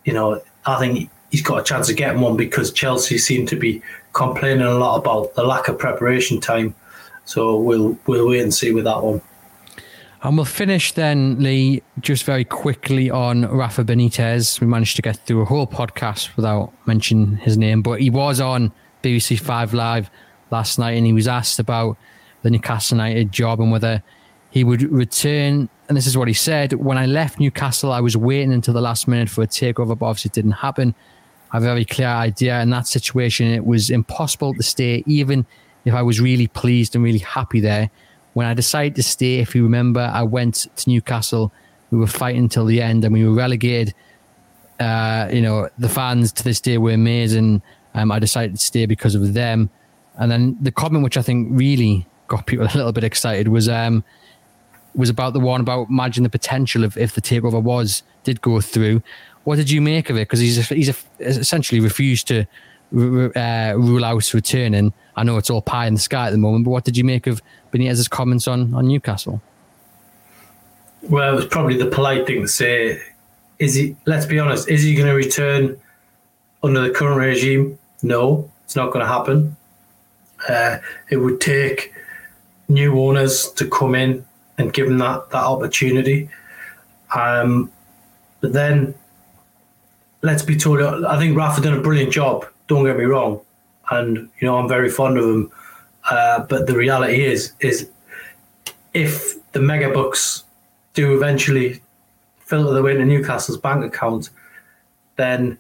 you 0.04 0.14
know, 0.14 0.42
I 0.66 0.78
think 0.78 1.10
he's 1.32 1.42
got 1.42 1.62
a 1.62 1.64
chance 1.64 1.90
of 1.90 1.96
getting 1.96 2.22
one 2.22 2.38
because 2.38 2.72
Chelsea 2.72 3.18
seem 3.18 3.46
to 3.48 3.56
be 3.56 3.82
complaining 4.14 4.66
a 4.66 4.74
lot 4.74 4.98
about 4.98 5.34
the 5.36 5.44
lack 5.44 5.68
of 5.68 5.80
preparation 5.80 6.40
time. 6.40 6.76
So 7.26 7.58
we'll 7.58 7.98
we'll 8.06 8.28
wait 8.28 8.42
and 8.42 8.54
see 8.54 8.72
with 8.72 8.84
that 8.84 9.02
one. 9.02 9.22
And 10.24 10.36
we'll 10.36 10.46
finish 10.46 10.94
then, 10.94 11.40
Lee, 11.40 11.84
just 12.00 12.24
very 12.24 12.44
quickly 12.44 13.10
on 13.10 13.46
Rafa 13.46 13.84
Benitez. 13.84 14.60
We 14.60 14.66
managed 14.66 14.96
to 14.96 15.04
get 15.04 15.18
through 15.18 15.42
a 15.42 15.46
whole 15.46 15.68
podcast 15.68 16.36
without 16.36 16.74
mentioning 16.88 17.38
his 17.38 17.56
name, 17.56 17.84
but 17.84 18.02
he 18.02 18.10
was 18.10 18.42
on 18.42 18.72
BBC 19.04 19.40
Five 19.40 19.76
Live 19.76 20.10
last 20.50 20.80
night 20.80 20.94
and 20.94 21.06
he 21.06 21.14
was 21.14 21.28
asked 21.28 21.60
about 21.60 21.98
the 22.42 22.50
Newcastle 22.50 22.98
United 22.98 23.32
job 23.32 23.62
and 23.62 23.72
whether 23.72 24.02
he 24.58 24.64
would 24.64 24.82
return. 24.92 25.70
And 25.88 25.96
this 25.96 26.08
is 26.08 26.18
what 26.18 26.28
he 26.28 26.34
said 26.34 26.74
When 26.74 26.98
I 26.98 27.06
left 27.06 27.40
Newcastle, 27.40 27.92
I 27.92 28.02
was 28.02 28.18
waiting 28.18 28.52
until 28.52 28.74
the 28.74 28.82
last 28.82 29.08
minute 29.08 29.30
for 29.30 29.44
a 29.44 29.48
takeover, 29.48 29.98
but 29.98 30.06
obviously 30.08 30.30
it 30.30 30.34
didn't 30.34 30.52
happen. 30.52 30.96
I 31.52 31.58
have 31.58 31.64
a 31.64 31.66
very 31.66 31.86
clear 31.86 32.08
idea. 32.08 32.60
In 32.62 32.72
that 32.72 32.88
situation, 32.88 33.48
it 33.48 33.66
was 33.66 33.90
impossible 33.90 34.54
to 34.56 34.64
stay, 34.64 35.04
even 35.06 35.46
if 35.86 35.94
I 35.94 36.02
was 36.02 36.20
really 36.20 36.48
pleased 36.48 36.96
and 36.96 37.04
really 37.04 37.20
happy 37.20 37.62
there. 37.62 37.90
When 38.34 38.48
I 38.48 38.54
decided 38.54 38.96
to 38.96 39.04
stay, 39.04 39.40
if 39.40 39.56
you 39.56 39.64
remember, 39.64 40.12
I 40.14 40.24
went 40.24 40.68
to 40.76 40.90
Newcastle. 40.90 41.54
We 41.92 42.00
were 42.00 42.08
fighting 42.08 42.42
until 42.42 42.66
the 42.66 42.82
end 42.82 43.06
and 43.06 43.14
we 43.14 43.26
were 43.26 43.34
relegated. 43.34 43.94
Uh, 44.80 45.30
you 45.32 45.42
know, 45.42 45.70
the 45.78 45.88
fans 45.88 46.32
to 46.34 46.44
this 46.44 46.60
day 46.60 46.78
were 46.78 46.92
amazing. 46.92 47.62
Um, 47.94 48.12
I 48.12 48.20
decided 48.20 48.56
to 48.56 48.62
stay 48.62 48.86
because 48.86 49.16
of 49.16 49.34
them. 49.34 49.70
And 50.16 50.30
then 50.30 50.58
the 50.60 50.72
comment, 50.72 51.04
which 51.04 51.18
I 51.18 51.22
think 51.22 51.48
really 51.52 52.06
got 52.28 52.46
people 52.46 52.66
a 52.72 52.76
little 52.76 52.92
bit 52.92 53.04
excited, 53.04 53.48
was 53.48 53.70
um, 53.70 54.04
was 54.98 55.10
about 55.10 55.34
the 55.34 55.40
one 55.40 55.62
about 55.62 55.90
imagine 55.90 56.24
the 56.24 56.30
potential 56.30 56.84
of 56.84 56.98
if 56.98 57.14
the 57.14 57.22
takeover 57.22 57.62
was 57.62 58.04
did 58.24 58.42
go 58.42 58.60
through. 58.60 59.02
What 59.44 59.56
did 59.56 59.70
you 59.70 59.80
make 59.80 60.10
of 60.10 60.18
it? 60.18 60.28
Because 60.28 60.40
he's 60.40 60.68
he's 60.70 61.06
essentially 61.20 61.80
refused 61.80 62.28
to 62.28 62.46
uh, 62.94 63.74
rule 63.78 64.04
out 64.04 64.34
returning. 64.34 64.92
I 65.16 65.24
know 65.24 65.38
it's 65.38 65.50
all 65.50 65.62
pie 65.62 65.88
in 65.88 65.94
the 65.94 66.00
sky 66.00 66.28
at 66.28 66.32
the 66.32 66.38
moment, 66.38 66.66
but 66.66 66.72
what 66.72 66.84
did 66.84 66.98
you 66.98 67.04
make 67.04 67.28
of 67.28 67.42
Benitez's 67.72 68.08
comments 68.08 68.48
on 68.48 68.74
on 68.74 68.88
Newcastle? 68.88 69.42
Well, 71.04 71.34
it 71.34 71.36
was 71.36 71.46
probably 71.46 71.78
the 71.78 71.88
polite 71.88 72.26
thing 72.26 72.42
to 72.42 72.48
say. 72.48 73.00
Is 73.60 73.76
he? 73.76 73.96
Let's 74.06 74.26
be 74.26 74.40
honest. 74.40 74.68
Is 74.68 74.84
he 74.84 74.96
going 74.96 75.08
to 75.08 75.14
return 75.14 75.80
under 76.64 76.82
the 76.82 76.90
current 76.90 77.18
regime? 77.18 77.80
No, 78.04 78.52
it's 78.66 78.76
not 78.76 78.92
going 78.92 79.06
to 79.06 79.12
happen. 79.12 79.56
Uh, 80.48 80.78
it 81.10 81.18
would 81.18 81.40
take 81.42 81.94
new 82.68 83.00
owners 83.00 83.52
to 83.54 83.68
come 83.68 83.96
in 83.96 84.27
and 84.58 84.74
give 84.74 84.88
him 84.88 84.98
that 84.98 85.30
that 85.32 85.44
opportunity. 85.44 86.30
Um, 87.16 87.72
but 88.42 88.54
then, 88.54 88.94
let's 90.22 90.44
be 90.44 90.56
told. 90.56 90.82
I 90.82 91.18
think 91.20 91.38
Rafa 91.38 91.62
done 91.62 91.78
a 91.78 91.82
brilliant 91.82 92.12
job. 92.12 92.46
Don't 92.68 92.86
get 92.86 92.98
me 92.98 93.06
wrong, 93.06 93.42
and 93.92 94.30
you 94.40 94.48
know 94.48 94.58
I'm 94.58 94.68
very 94.68 94.90
fond 94.90 95.18
of 95.18 95.26
him. 95.26 95.52
Uh, 96.10 96.40
but 96.46 96.68
the 96.68 96.76
reality 96.76 97.24
is, 97.26 97.54
is 97.60 97.90
if 98.94 99.36
the 99.52 99.60
mega 99.60 99.90
bucks 99.90 100.44
do 100.94 101.16
eventually 101.16 101.82
filter 102.40 102.74
their 102.74 102.82
way 102.82 102.94
into 102.94 103.06
Newcastle's 103.06 103.58
bank 103.58 103.84
account, 103.84 104.30
then 105.18 105.60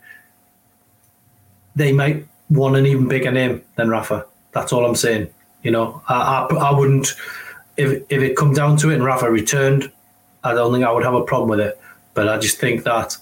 they 1.75 1.91
might 1.91 2.25
want 2.49 2.77
an 2.77 2.85
even 2.85 3.07
bigger 3.07 3.31
name 3.31 3.61
than 3.75 3.89
Rafa. 3.89 4.25
That's 4.53 4.71
all 4.71 4.85
I'm 4.85 4.95
saying. 4.95 5.29
You 5.63 5.71
know, 5.71 6.01
I, 6.07 6.47
I, 6.49 6.55
I 6.55 6.77
wouldn't 6.77 7.13
if 7.77 8.03
if 8.09 8.21
it 8.21 8.35
come 8.35 8.53
down 8.53 8.77
to 8.77 8.89
it 8.89 8.95
and 8.95 9.03
Rafa 9.03 9.29
returned, 9.31 9.91
I 10.43 10.53
don't 10.53 10.73
think 10.73 10.83
I 10.83 10.91
would 10.91 11.03
have 11.03 11.13
a 11.13 11.23
problem 11.23 11.49
with 11.49 11.59
it. 11.59 11.79
But 12.13 12.27
I 12.27 12.37
just 12.37 12.57
think 12.59 12.83
that 12.83 13.15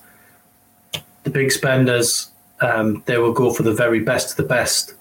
the 1.24 1.30
big 1.30 1.52
spenders, 1.52 2.30
um, 2.62 3.04
they 3.06 3.18
will 3.18 3.34
go 3.34 3.54
for 3.54 3.64
the 3.64 3.74
very 3.74 4.00
best 4.00 4.32
of 4.32 4.38
the 4.38 4.44
best. 4.44 4.94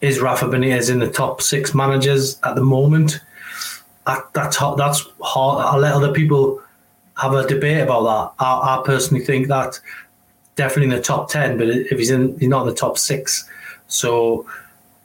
Is 0.00 0.20
Rafa 0.20 0.44
Benitez 0.46 0.90
in 0.90 1.00
the 1.00 1.10
top 1.10 1.42
six 1.42 1.74
managers 1.74 2.38
at 2.44 2.54
the 2.54 2.62
moment? 2.62 3.20
That, 4.06 4.32
that's 4.32 4.56
hard, 4.56 4.78
that's 4.78 5.04
hard. 5.20 5.64
I'll 5.66 5.80
let 5.80 5.92
other 5.92 6.12
people 6.12 6.62
have 7.16 7.34
a 7.34 7.46
debate 7.48 7.82
about 7.82 8.04
that. 8.04 8.44
I, 8.44 8.78
I 8.78 8.82
personally 8.84 9.24
think 9.24 9.48
that 9.48 9.80
definitely 10.54 10.94
in 10.94 10.96
the 10.96 11.02
top 11.02 11.30
ten, 11.30 11.58
but 11.58 11.68
if 11.68 11.98
he's 11.98 12.10
in, 12.10 12.38
he's 12.38 12.48
not 12.48 12.62
in 12.62 12.68
the 12.68 12.74
top 12.74 12.96
six, 12.96 13.48
so 13.88 14.46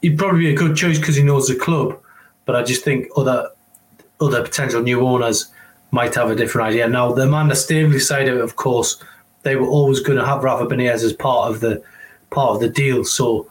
he'd 0.01 0.17
probably 0.17 0.41
be 0.41 0.53
a 0.53 0.55
good 0.55 0.75
choice 0.75 0.99
because 0.99 1.15
he 1.15 1.23
knows 1.23 1.47
the 1.47 1.55
club. 1.55 1.99
But 2.45 2.55
I 2.55 2.63
just 2.63 2.83
think 2.83 3.07
other 3.15 3.49
other 4.19 4.41
potential 4.41 4.81
new 4.81 5.01
owners 5.01 5.47
might 5.91 6.15
have 6.15 6.31
a 6.31 6.35
different 6.35 6.69
idea. 6.69 6.87
Now, 6.87 7.11
the 7.11 7.23
Amanda 7.23 7.55
Staveley 7.55 7.99
side 7.99 8.27
of 8.27 8.37
it, 8.37 8.43
of 8.43 8.55
course, 8.55 9.01
they 9.43 9.55
were 9.55 9.67
always 9.67 9.99
going 9.99 10.17
to 10.17 10.25
have 10.25 10.43
Rafa 10.43 10.65
Benitez 10.65 11.03
as 11.03 11.13
part 11.13 11.51
of 11.51 11.59
the 11.59 11.83
part 12.31 12.51
of 12.51 12.59
the 12.59 12.69
deal. 12.69 13.03
So, 13.03 13.49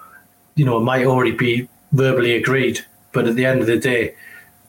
you 0.57 0.65
know, 0.65 0.79
it 0.79 0.83
might 0.83 1.07
already 1.07 1.33
be 1.33 1.69
verbally 1.93 2.35
agreed. 2.35 2.81
But 3.13 3.29
at 3.29 3.37
the 3.37 3.45
end 3.45 3.61
of 3.61 3.67
the 3.67 3.79
day, 3.79 4.15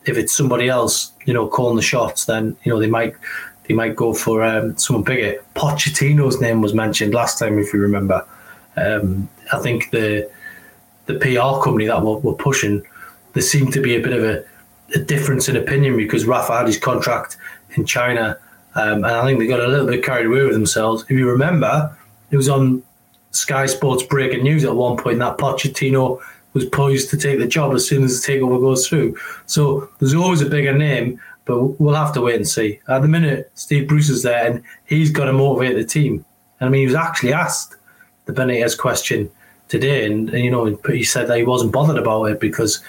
if 0.06 0.18
it's 0.18 0.34
somebody 0.34 0.68
else, 0.68 1.12
you 1.26 1.34
know, 1.34 1.48
calling 1.48 1.78
the 1.78 1.82
shots, 1.82 2.26
then 2.26 2.56
you 2.64 2.72
know 2.72 2.80
they 2.80 2.88
might 2.88 3.16
they 3.68 3.74
might 3.74 3.96
go 3.96 4.14
for 4.14 4.44
um, 4.44 4.78
someone 4.78 5.04
bigger. 5.04 5.42
Pochettino's 5.56 6.42
name 6.42 6.62
was 6.62 6.74
mentioned 6.74 7.14
last 7.14 7.40
time, 7.40 7.58
if 7.58 7.74
you 7.74 7.80
remember. 7.80 8.26
Um, 8.76 9.30
I 9.52 9.60
think 9.60 9.92
the 9.92 10.30
the 11.06 11.16
PR 11.16 11.64
company 11.64 11.86
that 11.86 12.02
were, 12.02 12.18
were 12.20 12.36
pushing 12.36 12.84
there 13.34 13.44
seemed 13.44 13.74
to 13.74 13.82
be 13.82 13.96
a 13.96 14.02
bit 14.02 14.14
of 14.14 14.24
a, 14.24 14.44
a 14.96 15.00
difference 15.00 15.50
in 15.50 15.56
opinion 15.56 15.98
because 15.98 16.26
Rafa 16.26 16.58
had 16.58 16.68
his 16.68 16.78
contract 16.78 17.38
in 17.76 17.86
China, 17.86 18.38
um, 18.76 19.04
and 19.04 19.06
I 19.06 19.26
think 19.26 19.40
they 19.40 19.48
got 19.48 19.60
a 19.60 19.68
little 19.68 19.88
bit 19.88 20.04
carried 20.04 20.28
away 20.28 20.44
with 20.44 20.54
themselves. 20.54 21.04
If 21.04 21.12
you 21.12 21.30
remember, 21.30 21.98
it 22.32 22.38
was 22.38 22.50
on 22.50 22.84
Sky 23.32 23.66
Sports 23.66 24.04
breaking 24.04 24.44
news 24.44 24.64
at 24.64 24.76
one 24.76 24.98
point 24.98 25.20
that 25.20 25.38
Pochettino 25.38 26.20
was 26.54 26.66
poised 26.66 27.10
to 27.10 27.18
take 27.18 27.40
the 27.40 27.48
job 27.48 27.74
as 27.74 27.88
soon 27.88 28.04
as 28.04 28.22
the 28.22 28.32
takeover 28.32 28.60
goes 28.62 28.88
through. 28.88 29.18
So 29.48 29.90
there's 30.00 30.14
always 30.14 30.42
a 30.42 30.50
bigger 30.50 30.78
name, 30.78 31.20
but 31.46 31.80
we'll 31.80 31.96
have 31.96 32.14
to 32.14 32.22
wait 32.22 32.36
and 32.36 32.48
see. 32.48 32.80
At 32.88 33.02
the 33.02 33.08
minute, 33.08 33.52
Steve 33.56 33.88
Bruce 33.88 34.10
is 34.10 34.24
there, 34.24 34.46
and 34.46 34.64
he's 34.86 35.12
got 35.12 35.26
to 35.26 35.34
motivate 35.34 35.76
the 35.76 35.84
team. 35.84 36.24
And 36.60 36.68
I 36.68 36.72
mean, 36.72 36.82
he 36.82 36.86
was 36.86 36.96
actually 36.96 37.34
asked 37.34 37.76
the 38.26 38.34
Benitez 38.34 38.78
question 38.78 39.30
today, 39.68 40.06
and, 40.06 40.30
and 40.30 40.46
you 40.46 40.52
know, 40.52 40.78
he 40.88 41.04
said 41.04 41.28
that 41.28 41.38
he 41.38 41.44
wasn't 41.44 41.74
bothered 41.74 41.98
about 41.98 42.26
it 42.26 42.40
because 42.40 42.84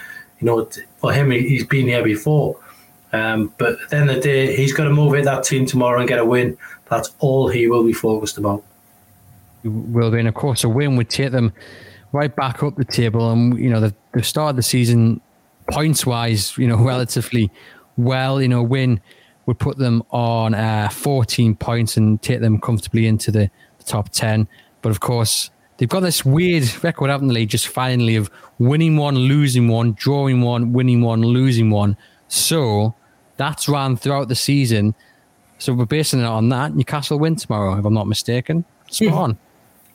know, 0.45 0.67
for 0.97 1.11
him, 1.11 1.31
he's 1.31 1.65
been 1.65 1.87
here 1.87 2.03
before. 2.03 2.59
Um, 3.13 3.53
but 3.57 3.81
at 3.81 3.89
the 3.89 3.97
end 3.97 4.09
of 4.09 4.15
the 4.17 4.21
day, 4.21 4.55
he's 4.55 4.73
got 4.73 4.85
to 4.85 4.89
motivate 4.89 5.25
that 5.25 5.43
team 5.43 5.65
tomorrow 5.65 5.99
and 5.99 6.07
get 6.07 6.19
a 6.19 6.25
win. 6.25 6.57
That's 6.89 7.11
all 7.19 7.47
he 7.47 7.67
will 7.67 7.83
be 7.83 7.93
focused 7.93 8.37
about. 8.37 8.63
He 9.63 9.69
will 9.69 10.11
be, 10.11 10.19
and 10.19 10.27
of 10.27 10.33
course, 10.33 10.63
a 10.63 10.69
win 10.69 10.95
would 10.97 11.09
take 11.09 11.31
them 11.31 11.53
right 12.11 12.33
back 12.35 12.61
up 12.63 12.75
the 12.75 12.85
table. 12.85 13.31
And 13.31 13.57
you 13.57 13.69
know, 13.69 13.79
the 13.79 13.93
the 14.13 14.23
start 14.23 14.51
of 14.51 14.55
the 14.57 14.63
season, 14.63 15.21
points 15.71 16.05
wise, 16.05 16.57
you 16.57 16.67
know, 16.67 16.77
relatively 16.83 17.51
well. 17.97 18.41
You 18.41 18.49
know, 18.49 18.63
win 18.63 19.01
would 19.45 19.59
put 19.59 19.77
them 19.77 20.03
on 20.11 20.53
uh, 20.53 20.89
14 20.89 21.55
points 21.55 21.97
and 21.97 22.21
take 22.21 22.41
them 22.41 22.59
comfortably 22.59 23.05
into 23.05 23.31
the, 23.31 23.49
the 23.77 23.83
top 23.83 24.09
10. 24.09 24.47
But 24.81 24.89
of 24.89 24.99
course, 24.99 25.51
they've 25.77 25.89
got 25.89 26.01
this 26.01 26.25
weird 26.25 26.83
record, 26.83 27.09
haven't 27.09 27.29
they? 27.29 27.45
Just 27.45 27.67
finally 27.67 28.15
of 28.15 28.29
winning 28.59 28.97
one, 28.97 29.15
losing 29.15 29.67
one, 29.67 29.93
drawing 29.93 30.41
one, 30.41 30.73
winning 30.73 31.01
one, 31.01 31.21
losing 31.21 31.69
one. 31.69 31.97
So 32.27 32.93
that's 33.37 33.67
ran 33.67 33.97
throughout 33.97 34.27
the 34.27 34.35
season. 34.35 34.95
So 35.57 35.73
we're 35.73 35.85
basing 35.85 36.19
it 36.19 36.25
on 36.25 36.49
that. 36.49 36.75
Newcastle 36.75 37.19
win 37.19 37.35
tomorrow, 37.35 37.77
if 37.77 37.85
I'm 37.85 37.93
not 37.93 38.07
mistaken. 38.07 38.65
Spot 38.89 39.09
hmm. 39.09 39.17
on. 39.17 39.37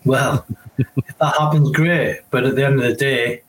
Well, 0.04 0.46
if 0.78 1.18
that 1.18 1.36
happens, 1.38 1.70
great. 1.72 2.20
But 2.30 2.44
at 2.44 2.56
the 2.56 2.64
end 2.64 2.76
of 2.76 2.82
the 2.82 2.94
day, 2.94 3.42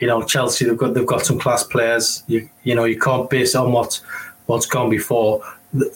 you 0.00 0.06
know, 0.06 0.22
Chelsea 0.22 0.64
they've 0.64 0.76
got 0.76 0.94
they've 0.94 1.06
got 1.06 1.24
some 1.24 1.38
class 1.38 1.62
players. 1.64 2.22
You 2.26 2.48
you 2.64 2.74
know 2.74 2.84
you 2.84 2.98
can't 2.98 3.28
base 3.28 3.54
on 3.54 3.72
what 3.72 4.00
what's 4.46 4.66
gone 4.66 4.90
before. 4.90 5.42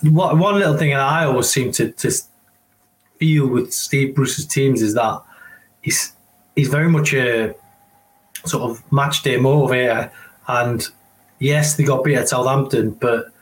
What, 0.03 0.37
one 0.37 0.59
little 0.59 0.77
thing 0.77 0.91
that 0.91 1.01
I 1.01 1.25
always 1.25 1.51
seem 1.51 1.73
to 1.73 1.91
to 1.93 2.11
feel 3.19 3.47
with 3.47 3.73
Steve 3.73 4.15
Bruce's 4.15 4.47
teams 4.47 4.83
is 4.83 4.95
that 4.95 5.23
he's 5.83 6.13
he's 6.57 6.69
very 6.69 6.89
much 6.89 7.15
a 7.15 7.55
sort 8.45 8.71
of 8.71 8.93
match 8.93 9.23
day 9.23 9.37
motivator. 9.37 10.11
And 10.49 10.87
yes, 11.39 11.77
they 11.77 11.85
got 11.85 12.05
beat 12.05 12.17
at 12.17 12.29
Southampton, 12.29 12.93
but 12.93 13.33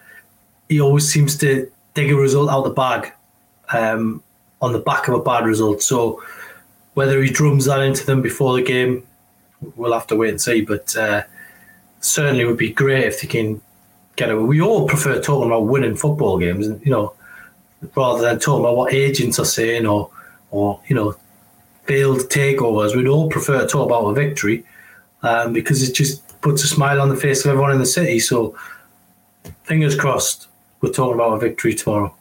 he 0.69 0.81
always 0.81 1.11
seems 1.11 1.37
to 1.39 1.71
dig 1.95 2.11
a 2.11 2.17
result 2.17 2.51
out 2.51 2.65
the 2.65 2.71
bag 2.71 3.13
um, 3.73 4.23
on 4.61 4.73
the 4.73 4.79
back 4.79 5.09
of 5.09 5.15
a 5.15 5.23
bad 5.23 5.47
result. 5.47 5.83
So 5.83 6.23
whether 6.95 7.23
he 7.23 7.31
drums 7.31 7.67
that 7.67 7.81
into 7.81 8.05
them 8.05 8.23
before 8.23 8.55
the 8.55 8.63
game, 8.63 9.07
we'll 9.77 9.93
have 9.93 10.07
to 10.09 10.17
wait 10.17 10.31
and 10.31 10.41
see. 10.41 10.61
But 10.61 10.95
uh, 10.97 11.23
certainly 12.01 12.45
would 12.45 12.57
be 12.57 12.73
great 12.73 13.05
if 13.05 13.21
they 13.21 13.29
can 13.29 13.61
get 14.17 14.31
it. 14.31 14.35
We 14.35 14.61
all 14.61 14.87
prefer 14.87 15.21
talking 15.21 15.49
about 15.49 15.67
winning 15.67 15.97
football 15.97 16.39
games, 16.39 16.67
you 16.85 16.91
know, 16.91 17.15
rather 17.95 18.23
than 18.23 18.39
talking 18.39 18.65
about 18.65 18.77
what 18.77 18.93
agents 18.93 19.39
are 19.39 19.45
saying 19.45 19.87
or 19.87 20.11
or 20.51 20.81
you 20.89 20.97
know 20.97 21.15
failed 21.89 22.21
takeovers. 22.29 22.95
We'd 22.95 23.09
all 23.09 23.29
prefer 23.29 23.63
to 23.63 23.67
talk 23.67 23.87
about 23.87 24.05
a 24.05 24.15
victory 24.15 24.63
um, 25.23 25.53
because 25.53 25.83
it 25.83 25.95
just 25.95 26.41
puts 26.43 26.63
a 26.63 26.69
smile 26.69 27.01
on 27.01 27.09
the 27.09 27.17
face 27.17 27.45
of 27.45 27.51
everyone 27.51 27.73
in 27.73 27.79
the 27.79 27.87
city. 27.87 28.21
So 28.21 28.55
fingers 29.65 29.97
crossed, 29.97 30.49
we're 30.81 30.93
talking 30.93 31.15
about 31.15 31.33
a 31.33 31.39
victory 31.39 31.75
tomorrow. 31.75 32.15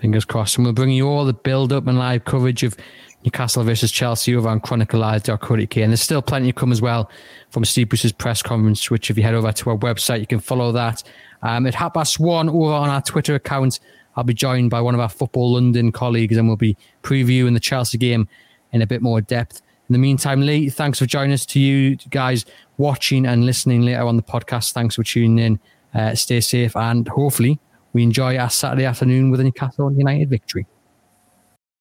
Fingers 0.00 0.24
crossed, 0.24 0.56
and 0.56 0.66
we'll 0.66 0.74
bring 0.74 0.90
you 0.90 1.08
all 1.08 1.24
the 1.24 1.32
build-up 1.32 1.86
and 1.86 1.98
live 1.98 2.24
coverage 2.24 2.62
of 2.62 2.76
Newcastle 3.24 3.64
versus 3.64 3.90
Chelsea 3.90 4.34
over 4.34 4.48
on 4.48 4.60
chroniclelive.co.uk. 4.60 5.76
And 5.76 5.90
there's 5.90 6.00
still 6.00 6.22
plenty 6.22 6.48
to 6.48 6.52
come 6.52 6.72
as 6.72 6.82
well 6.82 7.08
from 7.50 7.64
Steve 7.64 7.88
Bruce's 7.88 8.12
press 8.12 8.42
conference, 8.42 8.90
which 8.90 9.10
if 9.10 9.16
you 9.16 9.22
head 9.22 9.34
over 9.34 9.52
to 9.52 9.70
our 9.70 9.76
website, 9.76 10.20
you 10.20 10.26
can 10.26 10.40
follow 10.40 10.72
that. 10.72 11.02
Um, 11.42 11.66
at 11.66 11.74
half 11.74 11.94
past 11.94 12.20
one 12.20 12.48
over 12.48 12.72
on 12.72 12.88
our 12.88 13.00
Twitter 13.00 13.36
account, 13.36 13.80
I'll 14.16 14.24
be 14.24 14.34
joined 14.34 14.70
by 14.70 14.80
one 14.80 14.94
of 14.94 15.00
our 15.00 15.08
Football 15.08 15.54
London 15.54 15.92
colleagues 15.92 16.36
and 16.36 16.46
we'll 16.46 16.56
be 16.56 16.76
previewing 17.02 17.54
the 17.54 17.60
Chelsea 17.60 17.96
game 17.96 18.28
in 18.72 18.82
a 18.82 18.86
bit 18.86 19.02
more 19.02 19.20
depth. 19.20 19.62
In 19.88 19.92
the 19.92 19.98
meantime, 19.98 20.40
Lee, 20.40 20.70
thanks 20.70 20.98
for 20.98 21.06
joining 21.06 21.32
us. 21.32 21.44
To 21.46 21.60
you 21.60 21.96
guys 22.10 22.44
watching 22.78 23.26
and 23.26 23.44
listening 23.44 23.82
later 23.82 24.02
on 24.02 24.16
the 24.16 24.22
podcast, 24.22 24.72
thanks 24.72 24.94
for 24.94 25.02
tuning 25.02 25.38
in. 25.38 25.60
Uh, 25.94 26.14
stay 26.14 26.40
safe 26.40 26.74
and 26.74 27.06
hopefully 27.08 27.60
we 27.92 28.02
enjoy 28.02 28.38
our 28.38 28.48
Saturday 28.48 28.86
afternoon 28.86 29.30
with 29.30 29.40
a 29.40 29.44
Newcastle 29.44 29.92
United 29.92 30.30
victory. 30.30 30.66